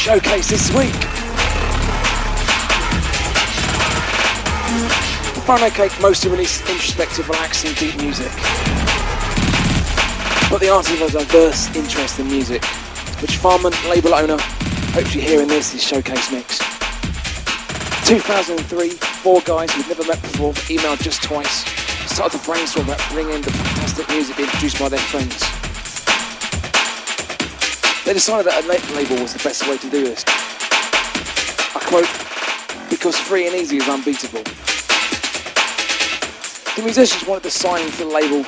Showcase 0.01 0.49
this 0.49 0.73
week. 0.73 0.95
Phono 5.45 5.69
Cake 5.69 5.91
mostly 6.01 6.31
released 6.31 6.67
introspective, 6.67 7.29
relaxing, 7.29 7.75
deep 7.75 7.95
music. 8.01 8.31
But 10.49 10.57
the 10.57 10.69
artist 10.73 10.97
has 10.97 11.13
a 11.13 11.19
diverse 11.19 11.75
interest 11.75 12.17
in 12.17 12.25
music, 12.25 12.65
which 13.21 13.37
Farman, 13.37 13.73
label 13.87 14.15
owner, 14.15 14.37
hopes 14.89 15.13
you're 15.13 15.23
hearing 15.23 15.47
this, 15.47 15.71
his 15.73 15.83
showcase 15.83 16.31
mix. 16.31 16.57
2003, 18.07 18.89
four 19.21 19.41
guys 19.41 19.71
who'd 19.71 19.87
never 19.87 20.03
met 20.07 20.19
before, 20.23 20.53
emailed 20.65 20.99
just 21.03 21.21
twice, 21.21 21.63
started 22.11 22.39
to 22.39 22.43
brainstorm 22.43 22.87
about 22.87 23.07
bringing 23.11 23.39
the 23.43 23.51
fantastic 23.51 24.09
music 24.09 24.35
being 24.35 24.49
produced 24.49 24.79
by 24.79 24.89
their 24.89 24.97
friends. 24.97 25.50
They 28.11 28.15
decided 28.15 28.45
that 28.47 28.65
a 28.65 28.67
label 28.67 29.23
was 29.23 29.31
the 29.31 29.39
best 29.39 29.65
way 29.69 29.77
to 29.77 29.89
do 29.89 30.03
this. 30.03 30.25
I 30.27 31.79
quote, 31.79 32.11
because 32.89 33.15
free 33.15 33.47
and 33.47 33.55
easy 33.55 33.77
is 33.77 33.87
unbeatable. 33.87 34.43
The 36.75 36.81
musicians 36.83 37.25
wanted 37.25 37.43
to 37.43 37.51
sign 37.51 37.89
to 37.89 37.97
the 38.03 38.11
label. 38.11 38.43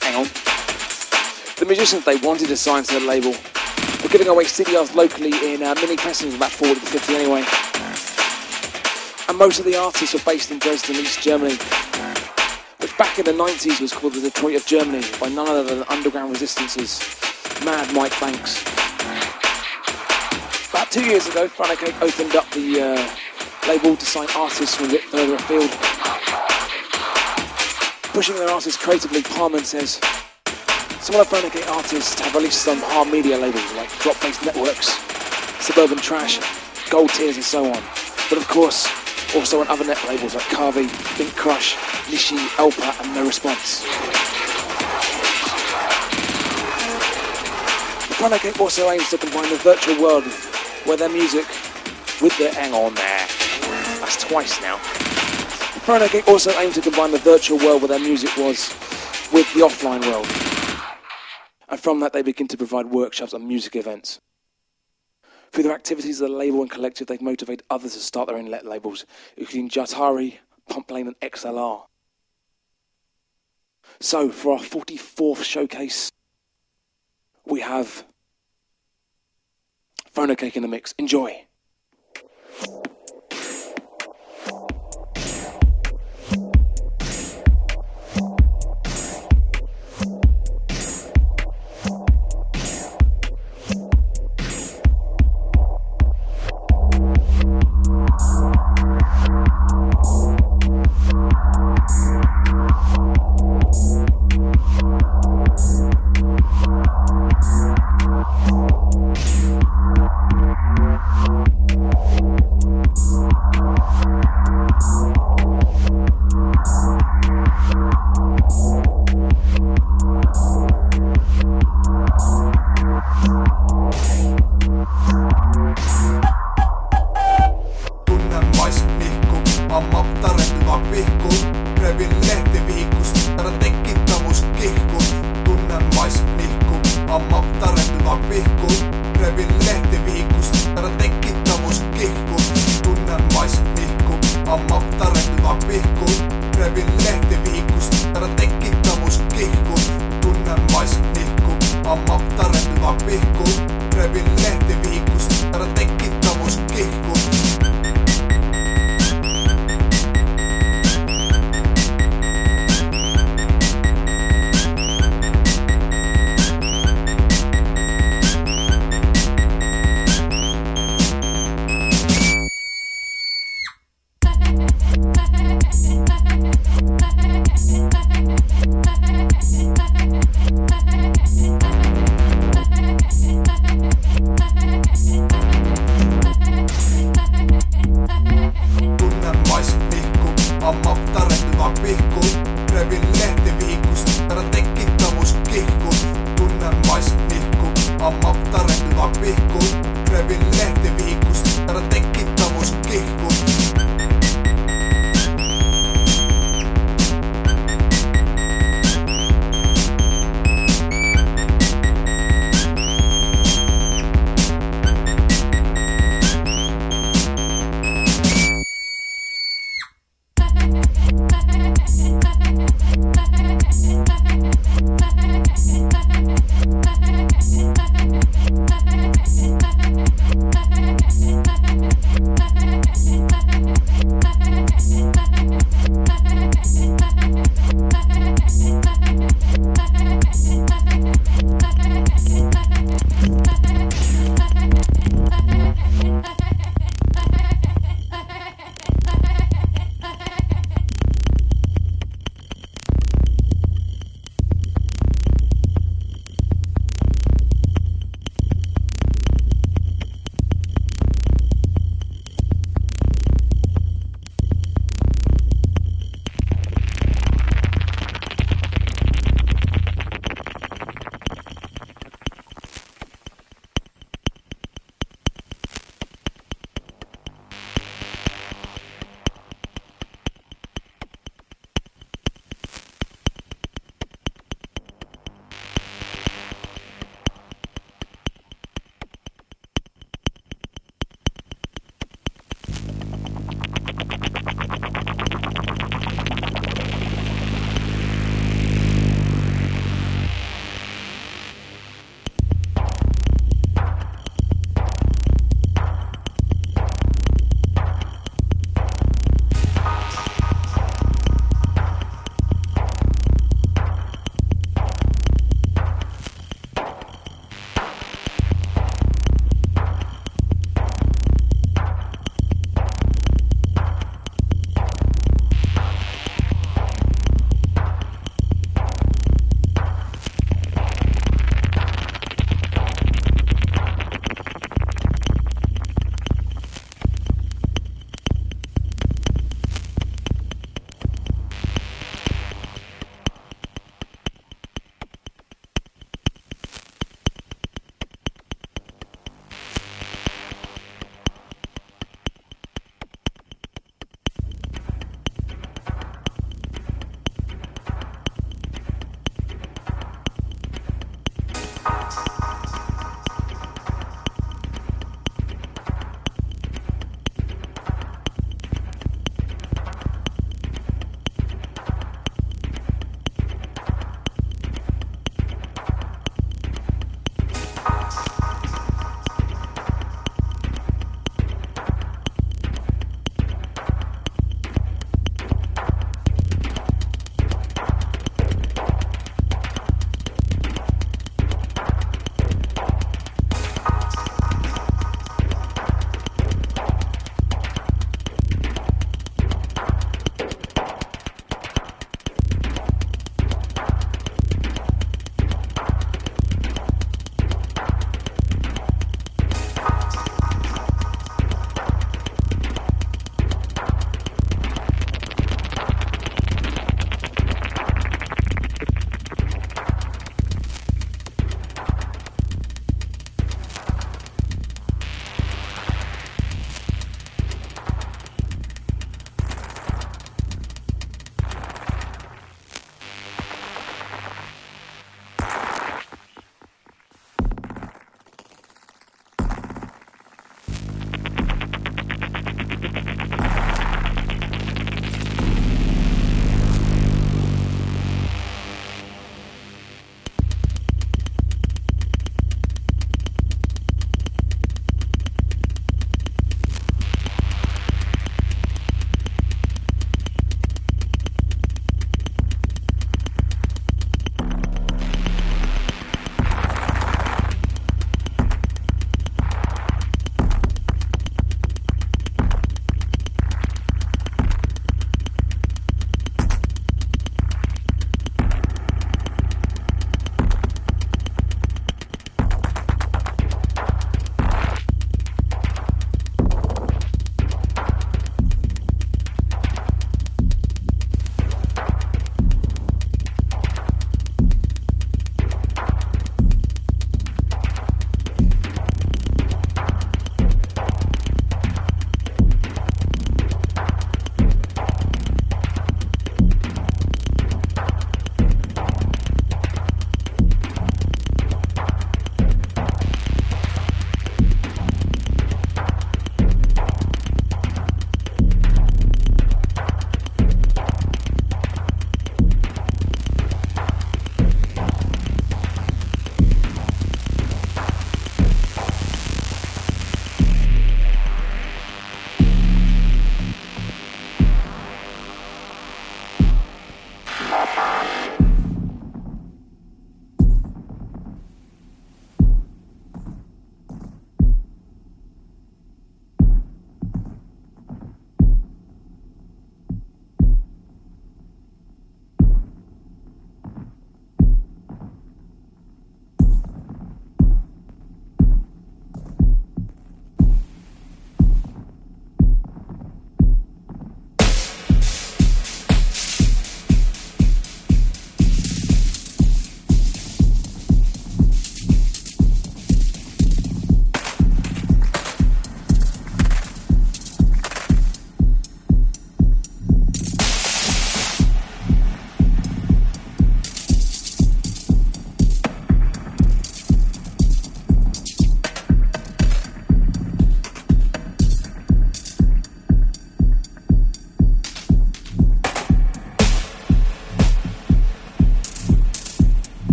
Hang 0.00 0.24
on. 0.24 0.24
The 1.60 1.66
musicians 1.66 2.06
they 2.06 2.16
wanted 2.16 2.48
to 2.48 2.56
sign 2.56 2.82
to 2.84 2.98
the 2.98 3.04
label 3.04 3.32
were 4.02 4.08
giving 4.08 4.28
away 4.28 4.44
CDRs 4.44 4.94
locally 4.94 5.52
in 5.52 5.62
uh, 5.62 5.74
mini 5.74 5.98
pressings, 5.98 6.34
about 6.34 6.52
40 6.52 6.72
to 6.72 6.80
50 6.80 7.14
anyway. 7.14 7.44
And 9.28 9.36
most 9.36 9.58
of 9.58 9.66
the 9.66 9.76
artists 9.76 10.14
were 10.14 10.24
based 10.24 10.50
in 10.50 10.58
Dresden, 10.60 10.96
East 10.96 11.20
Germany, 11.20 11.58
which 12.78 12.96
back 12.96 13.18
in 13.18 13.26
the 13.26 13.36
90s 13.36 13.82
was 13.82 13.92
called 13.92 14.14
the 14.14 14.22
Detroit 14.22 14.56
of 14.56 14.64
Germany 14.64 15.04
by 15.20 15.28
none 15.28 15.46
other 15.46 15.62
than 15.62 15.84
Underground 15.90 16.32
Resistance's 16.32 17.04
Mad 17.66 17.92
Mike 17.92 18.18
Banks. 18.18 18.83
Two 20.94 21.04
years 21.06 21.26
ago, 21.26 21.48
Cake 21.48 22.00
opened 22.00 22.36
up 22.36 22.48
the 22.52 22.80
uh, 22.80 23.66
label 23.66 23.96
to 23.96 24.06
sign 24.06 24.28
artists 24.36 24.76
from 24.76 24.86
a 24.86 24.90
bit 24.90 25.02
further 25.02 25.34
afield 25.34 25.68
pushing 28.12 28.36
their 28.36 28.48
artists 28.48 28.80
creatively, 28.80 29.20
Parman 29.22 29.64
says, 29.64 29.98
some 31.00 31.16
of 31.16 31.28
the 31.28 31.34
Renegade 31.34 31.66
artists 31.66 32.20
have 32.20 32.32
released 32.32 32.62
some 32.62 32.78
hard 32.78 33.10
media 33.10 33.36
labels 33.36 33.72
like 33.72 33.90
Drop 33.98 34.20
Bass 34.20 34.40
Networks, 34.44 34.92
Suburban 35.58 35.98
Trash, 35.98 36.38
Gold 36.90 37.10
Tears 37.10 37.34
and 37.34 37.44
so 37.44 37.64
on. 37.64 37.82
But 38.30 38.38
of 38.38 38.46
course, 38.46 38.86
also 39.34 39.62
on 39.62 39.66
other 39.66 39.84
net 39.84 39.98
labels 40.06 40.36
like 40.36 40.44
Kahvi, 40.44 40.88
Think 41.18 41.34
Crush, 41.34 41.74
Nishi, 42.06 42.38
Elpa 42.54 43.02
and 43.02 43.12
No 43.16 43.26
Response. 43.26 43.82
Renegade 48.22 48.60
also 48.60 48.90
aims 48.90 49.10
to 49.10 49.18
combine 49.18 49.50
the 49.50 49.56
virtual 49.56 50.00
world 50.00 50.22
where 50.84 50.96
their 50.96 51.08
music 51.08 51.46
with 52.20 52.36
their 52.38 52.52
hang 52.52 52.72
on 52.72 52.94
there. 52.94 53.26
That's 54.00 54.22
twice 54.22 54.60
now. 54.60 54.80
Renegade 55.86 56.28
also 56.28 56.50
aimed 56.58 56.74
to 56.74 56.80
combine 56.80 57.10
the 57.10 57.18
virtual 57.18 57.58
world 57.58 57.82
where 57.82 57.88
their 57.88 57.98
music 57.98 58.36
was 58.36 58.70
with 59.32 59.52
the 59.54 59.60
offline 59.60 60.00
world. 60.06 60.26
And 61.68 61.80
from 61.80 62.00
that, 62.00 62.12
they 62.12 62.22
begin 62.22 62.48
to 62.48 62.56
provide 62.56 62.86
workshops 62.86 63.32
and 63.32 63.46
music 63.46 63.76
events. 63.76 64.20
Through 65.52 65.64
their 65.64 65.74
activities 65.74 66.20
as 66.22 66.28
a 66.28 66.32
label 66.32 66.62
and 66.62 66.70
collective, 66.70 67.06
they 67.06 67.18
motivate 67.20 67.62
others 67.70 67.94
to 67.94 68.00
start 68.00 68.28
their 68.28 68.36
own 68.36 68.46
let 68.46 68.64
labels, 68.66 69.06
including 69.36 69.68
Jatari, 69.68 70.38
Pump 70.68 70.88
Pumplane, 70.88 71.06
and 71.06 71.20
XLR. 71.20 71.82
So, 74.00 74.30
for 74.30 74.54
our 74.54 74.60
44th 74.60 75.44
showcase, 75.44 76.10
we 77.46 77.60
have 77.60 78.04
Phono 80.14 80.38
Cake 80.38 80.54
in 80.54 80.62
the 80.62 80.68
mix. 80.68 80.94
Enjoy. 80.96 81.44
Thank 108.46 108.83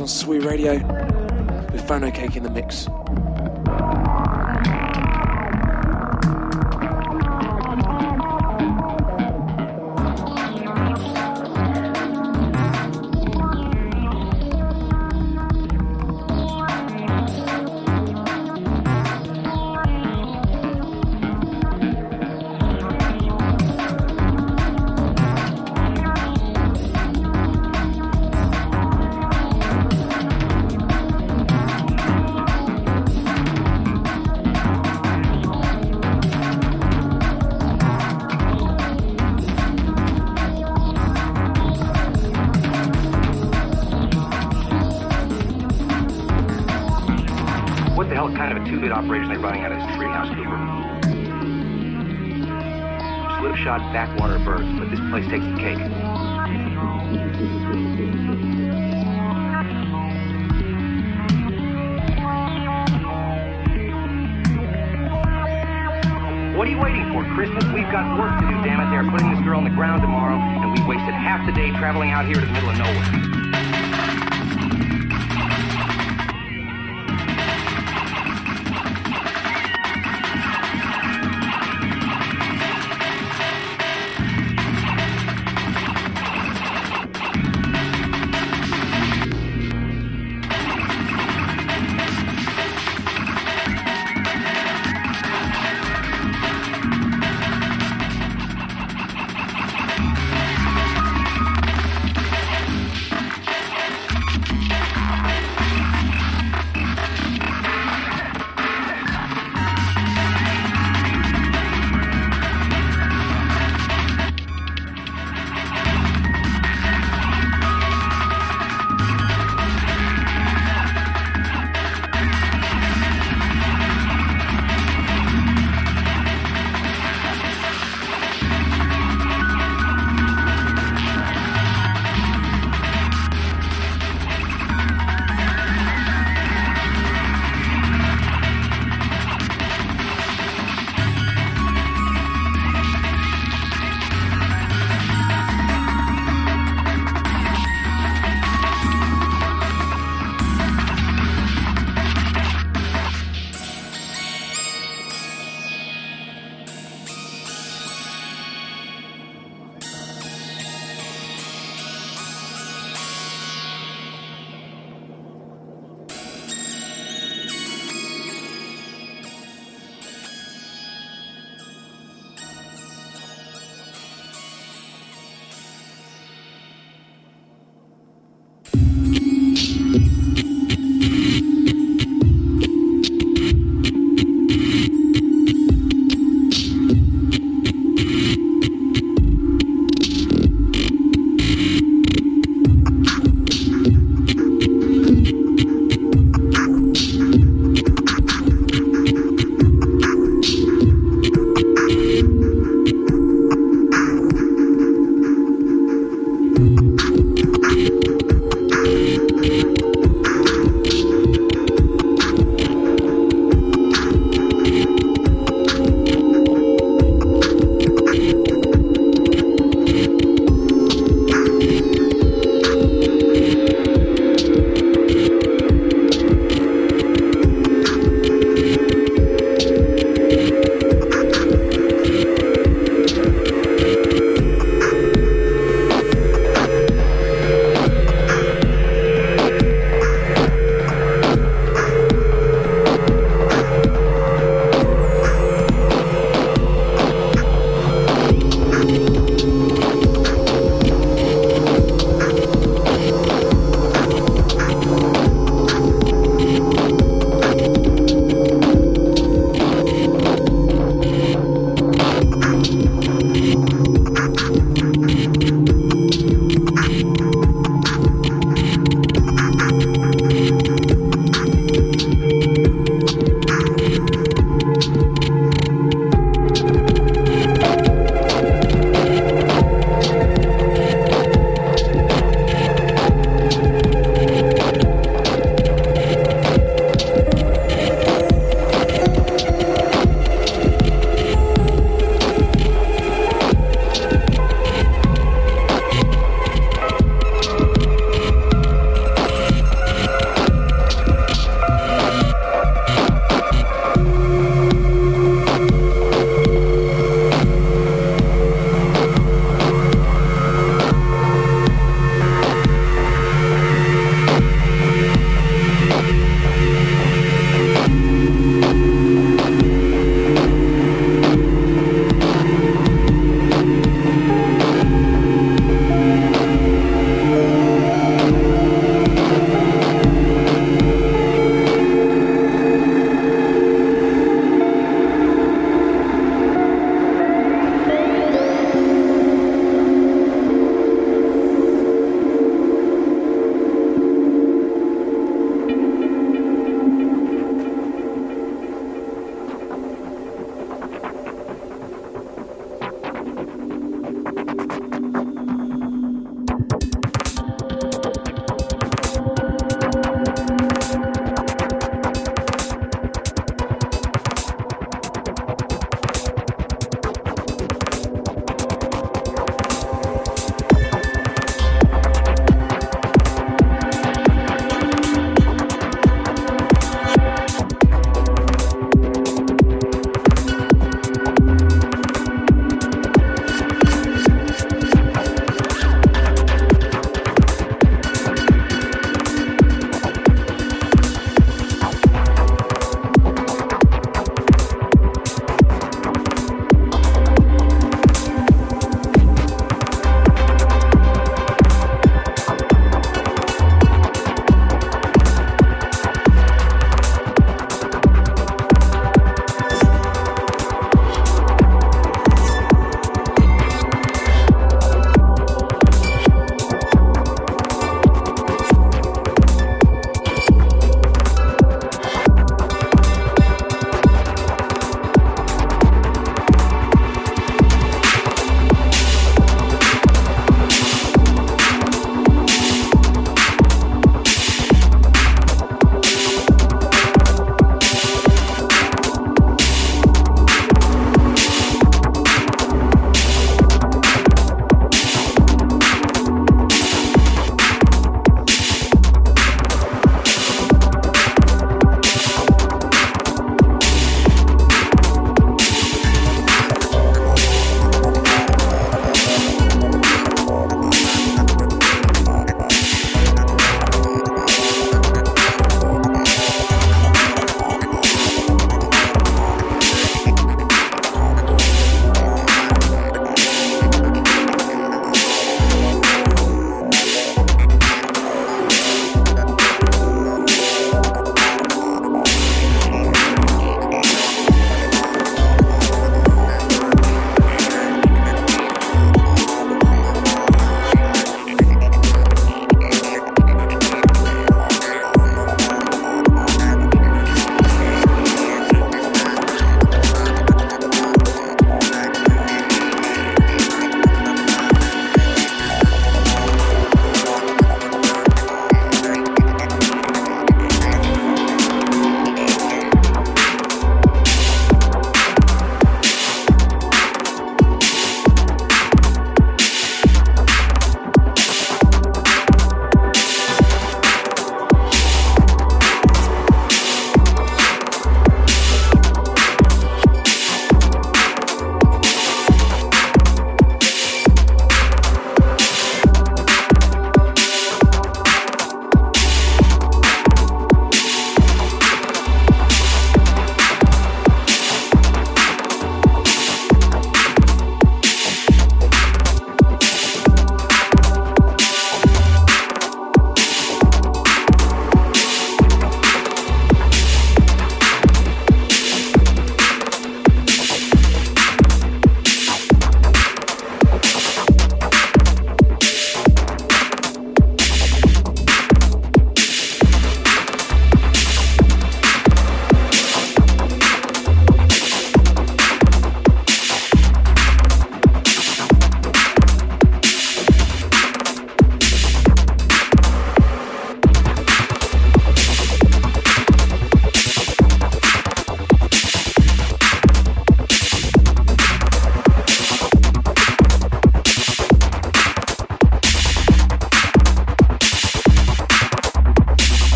on 0.00 0.08
Sweet 0.08 0.44
Radio 0.44 0.74
with 1.72 1.86
Phono 1.86 2.14
Cake 2.14 2.36
in 2.36 2.42
the 2.42 2.50
mix. 2.50 2.86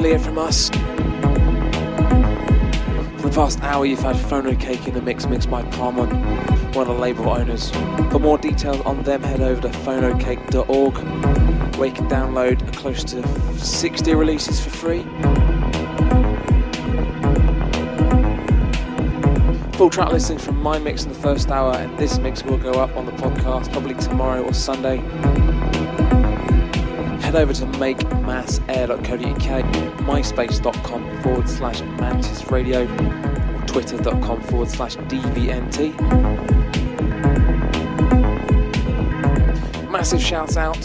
Nearly 0.00 0.16
it 0.16 0.20
from 0.20 0.38
us. 0.38 0.70
For 3.20 3.28
the 3.28 3.32
past 3.32 3.62
hour, 3.62 3.86
you've 3.86 4.00
had 4.00 4.16
Phono 4.16 4.58
Cake 4.58 4.88
in 4.88 4.94
the 4.94 5.00
mix, 5.00 5.24
mixed 5.26 5.48
by 5.48 5.62
Palmon, 5.62 6.10
one 6.74 6.88
of 6.88 6.96
the 6.96 7.00
label 7.00 7.30
owners. 7.30 7.70
For 8.10 8.18
more 8.18 8.36
details 8.36 8.80
on 8.80 9.04
them, 9.04 9.22
head 9.22 9.40
over 9.40 9.62
to 9.62 9.68
phonocake.org, 9.68 10.96
where 11.76 11.88
you 11.88 11.94
can 11.94 12.08
download 12.08 12.74
close 12.74 13.04
to 13.04 13.22
60 13.56 14.14
releases 14.16 14.60
for 14.60 14.70
free. 14.70 15.04
Full 19.74 19.90
track 19.90 20.10
listing 20.10 20.38
from 20.38 20.60
my 20.60 20.80
mix 20.80 21.04
in 21.04 21.10
the 21.10 21.18
first 21.20 21.52
hour, 21.52 21.72
and 21.72 21.96
this 21.96 22.18
mix 22.18 22.42
will 22.42 22.58
go 22.58 22.72
up 22.72 22.96
on 22.96 23.06
the 23.06 23.12
podcast 23.12 23.70
probably 23.70 23.94
tomorrow 23.94 24.42
or 24.42 24.54
Sunday. 24.54 25.00
Head 27.34 27.36
over 27.36 27.54
to 27.54 27.64
makemasair.co.uk, 27.64 29.83
myspace.com 30.04 31.22
forward 31.22 31.48
slash 31.48 31.80
mantis 31.82 32.50
radio, 32.50 32.84
or 32.84 33.66
twitter.com 33.66 34.40
forward 34.42 34.68
slash 34.68 34.96
dvnt. 34.96 35.94
Massive 39.90 40.22
shouts 40.22 40.56
out. 40.56 40.82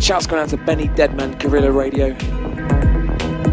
Shouts 0.00 0.26
going 0.26 0.42
out 0.42 0.48
to 0.50 0.56
Benny 0.56 0.88
Deadman, 0.88 1.36
Gorilla 1.38 1.70
Radio, 1.72 2.16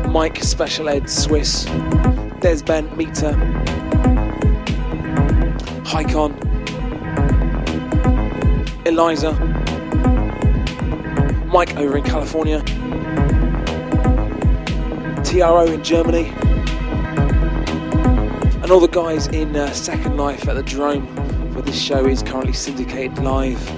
Mike 0.10 0.42
Special 0.44 0.90
Ed 0.90 1.10
Swiss, 1.10 1.66
Desben 2.40 2.96
Meter, 2.96 3.34
Hycon, 5.84 6.34
Eliza, 8.86 9.34
Mike 11.48 11.76
over 11.78 11.98
in 11.98 12.04
California, 12.04 12.64
TRO 15.28 15.66
in 15.66 15.84
Germany, 15.84 16.32
and 18.62 18.72
all 18.72 18.80
the 18.80 18.88
guys 18.90 19.28
in 19.28 19.58
uh, 19.58 19.70
Second 19.74 20.16
Life 20.16 20.48
at 20.48 20.54
the 20.54 20.64
Drome, 20.64 21.06
where 21.54 21.64
this 21.64 21.78
show 21.78 22.06
is 22.06 22.24
currently 22.24 22.54
syndicated 22.54 23.20
live. 23.20 23.77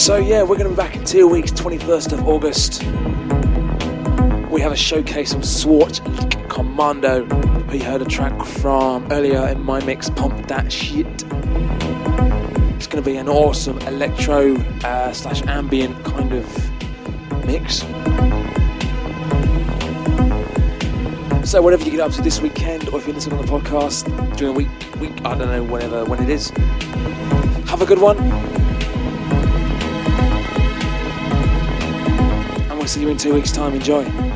So 0.00 0.16
yeah, 0.16 0.40
we're 0.40 0.56
going 0.56 0.64
to 0.64 0.70
be 0.70 0.76
back 0.76 0.96
in 0.96 1.04
two 1.04 1.28
weeks, 1.28 1.52
21st 1.52 2.14
of 2.14 2.26
August. 2.26 2.82
We 4.50 4.62
have 4.62 4.72
a 4.72 4.76
showcase 4.76 5.34
of 5.34 5.44
Swart 5.44 6.00
Commando, 6.48 7.26
who 7.26 7.76
you 7.76 7.84
heard 7.84 8.00
a 8.00 8.06
track 8.06 8.42
from 8.46 9.12
earlier 9.12 9.46
in 9.48 9.62
my 9.62 9.84
mix, 9.84 10.08
Pump 10.08 10.48
That 10.48 10.72
Shit. 10.72 11.06
It's 12.76 12.86
going 12.86 13.02
to 13.04 13.10
be 13.10 13.18
an 13.18 13.28
awesome 13.28 13.76
electro 13.80 14.56
uh, 14.84 15.12
slash 15.12 15.42
ambient 15.42 16.02
kind 16.02 16.32
of 16.32 16.46
mix. 17.44 17.80
So 21.48 21.60
whatever 21.60 21.84
you 21.84 21.90
get 21.90 22.00
up 22.00 22.12
to 22.12 22.22
this 22.22 22.40
weekend, 22.40 22.88
or 22.88 23.00
if 23.00 23.06
you're 23.06 23.14
listening 23.14 23.38
on 23.38 23.44
the 23.44 23.52
podcast 23.52 24.06
during 24.38 24.54
a 24.54 24.56
week, 24.56 24.70
week 24.98 25.12
I 25.26 25.36
don't 25.36 25.48
know, 25.48 25.62
whenever 25.62 26.06
when 26.06 26.22
it 26.22 26.30
is, 26.30 26.48
have 27.68 27.82
a 27.82 27.86
good 27.86 27.98
one. 27.98 28.69
See 32.90 33.02
you 33.02 33.08
in 33.08 33.16
two 33.16 33.32
weeks' 33.32 33.52
time. 33.52 33.72
Enjoy. 33.72 34.29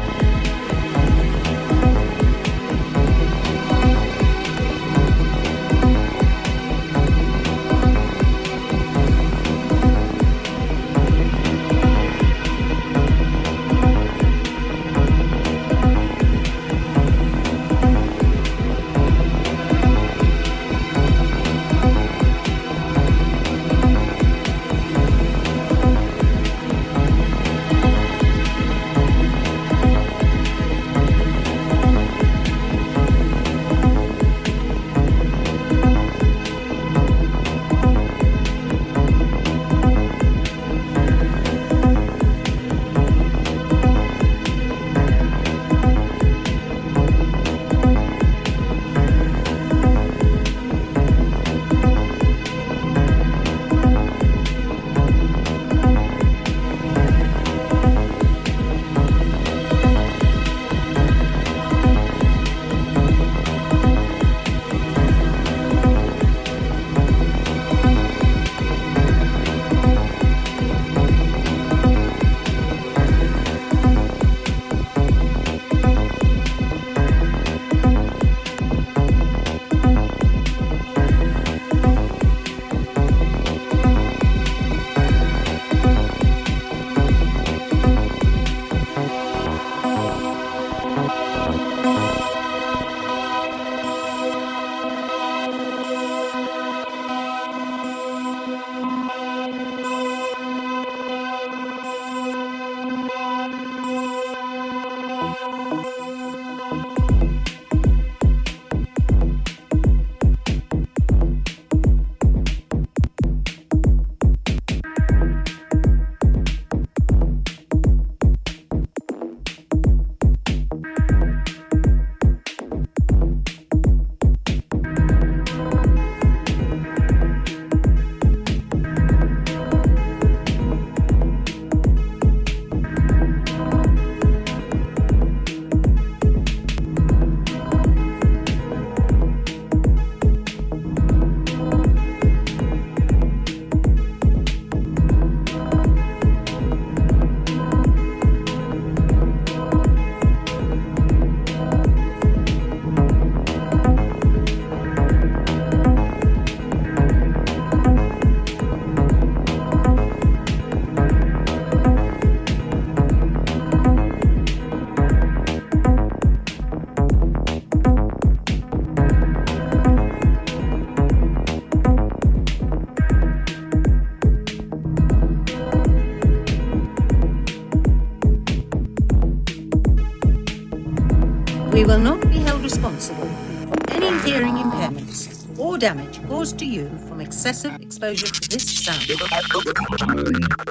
To 186.53 186.67
you 186.67 186.89
from 187.09 187.21
excessive 187.21 187.75
exposure 187.81 188.27
to 188.27 188.49
this 188.49 188.85
sound. 188.85 190.64